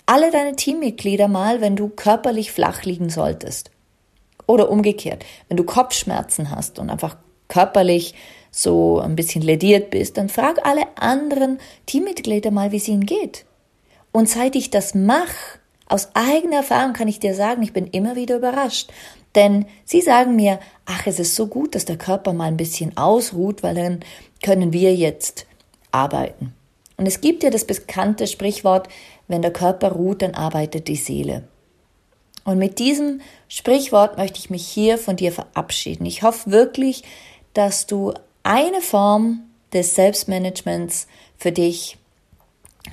alle 0.08 0.32
deine 0.32 0.56
Teammitglieder 0.56 1.28
mal, 1.28 1.62
wenn 1.62 1.76
du 1.76 1.90
körperlich 1.90 2.52
flach 2.52 2.82
liegen 2.86 3.12
solltest. 3.12 3.70
Oder 4.48 4.72
umgekehrt, 4.72 5.24
wenn 5.48 5.58
du 5.58 5.64
Kopfschmerzen 5.64 6.50
hast 6.50 6.80
und 6.80 6.90
einfach 6.90 7.18
körperlich 7.50 8.16
so 8.50 9.00
ein 9.00 9.16
bisschen 9.16 9.44
lediert 9.44 9.92
bist, 9.92 10.18
dann 10.18 10.28
frag 10.28 10.66
alle 10.66 10.86
anderen 10.96 11.60
Teammitglieder 11.86 12.50
mal, 12.50 12.72
wie 12.72 12.78
es 12.78 12.88
ihnen 12.88 13.06
geht. 13.06 13.46
Und 14.12 14.28
seit 14.28 14.56
ich 14.56 14.72
das 14.72 14.96
mache, 14.96 15.60
aus 15.88 16.10
eigener 16.14 16.58
Erfahrung 16.58 16.94
kann 16.94 17.08
ich 17.08 17.20
dir 17.20 17.36
sagen, 17.36 17.62
ich 17.64 17.74
bin 17.74 17.88
immer 17.88 18.16
wieder 18.16 18.38
überrascht. 18.38 18.92
Denn 19.36 19.66
sie 19.84 20.02
sagen 20.02 20.36
mir, 20.36 20.60
ach, 20.86 21.08
es 21.08 21.20
ist 21.20 21.36
so 21.36 21.48
gut, 21.48 21.76
dass 21.76 21.86
der 21.86 21.98
Körper 21.98 22.34
mal 22.34 22.46
ein 22.46 22.58
bisschen 22.58 22.98
ausruht, 22.98 23.64
weil 23.64 23.76
dann 23.76 24.00
können 24.44 24.74
wir 24.74 24.94
jetzt 24.96 25.46
arbeiten. 25.92 26.54
Und 26.98 27.08
es 27.08 27.22
gibt 27.22 27.44
ja 27.44 27.50
das 27.50 27.66
bekannte 27.66 28.28
Sprichwort, 28.28 28.88
wenn 29.28 29.42
der 29.42 29.54
Körper 29.54 29.94
ruht, 29.94 30.22
dann 30.22 30.36
arbeitet 30.36 30.88
die 30.88 30.96
Seele. 30.96 31.44
Und 32.46 32.60
mit 32.60 32.78
diesem 32.80 33.22
Sprichwort 33.48 34.18
möchte 34.18 34.38
ich 34.38 34.50
mich 34.50 34.68
hier 34.68 34.98
von 34.98 35.16
dir 35.16 35.32
verabschieden. 35.32 36.06
Ich 36.06 36.24
hoffe 36.24 36.52
wirklich, 36.52 37.04
dass 37.54 37.88
du 37.88 38.14
eine 38.44 38.82
Form 38.82 39.42
des 39.72 39.96
Selbstmanagements 39.96 41.08
für 41.38 41.52
dich 41.52 41.98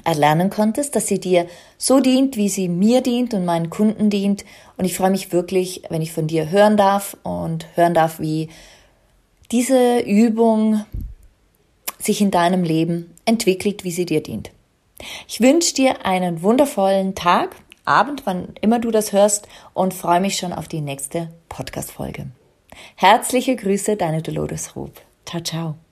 erlernen 0.05 0.51
konntest, 0.51 0.95
dass 0.97 1.07
sie 1.07 1.21
dir 1.21 1.47
so 1.77 2.01
dient, 2.01 2.37
wie 2.37 2.49
sie 2.49 2.69
mir 2.69 3.01
dient 3.01 3.35
und 3.35 3.45
meinen 3.45 3.71
Kunden 3.71 4.11
dient. 4.11 4.45
Und 4.77 4.85
ich 4.85 4.97
freue 4.97 5.11
mich 5.11 5.33
wirklich, 5.33 5.83
wenn 5.91 6.03
ich 6.03 6.13
von 6.13 6.27
dir 6.27 6.51
hören 6.51 6.77
darf 6.77 7.17
und 7.23 7.67
hören 7.75 7.95
darf, 7.95 8.21
wie 8.21 8.49
diese 9.51 10.01
Übung 10.01 10.85
sich 11.99 12.21
in 12.21 12.31
deinem 12.31 12.63
Leben 12.63 13.15
entwickelt, 13.25 13.85
wie 13.85 13.91
sie 13.91 14.07
dir 14.07 14.23
dient. 14.23 14.51
Ich 15.27 15.41
wünsche 15.41 15.75
dir 15.75 16.07
einen 16.07 16.43
wundervollen 16.43 17.15
Tag, 17.15 17.57
Abend, 17.85 18.23
wann 18.25 18.55
immer 18.61 18.79
du 18.79 18.91
das 18.91 19.13
hörst 19.13 19.49
und 19.75 19.95
freue 19.95 20.21
mich 20.21 20.37
schon 20.37 20.53
auf 20.53 20.69
die 20.69 20.81
nächste 20.81 21.31
Podcast-Folge. 21.49 22.27
Herzliche 22.95 23.57
Grüße, 23.57 23.97
deine 23.97 24.23
Dolores 24.23 24.77
Rub. 24.77 24.93
Ciao, 25.27 25.43
ciao. 25.43 25.90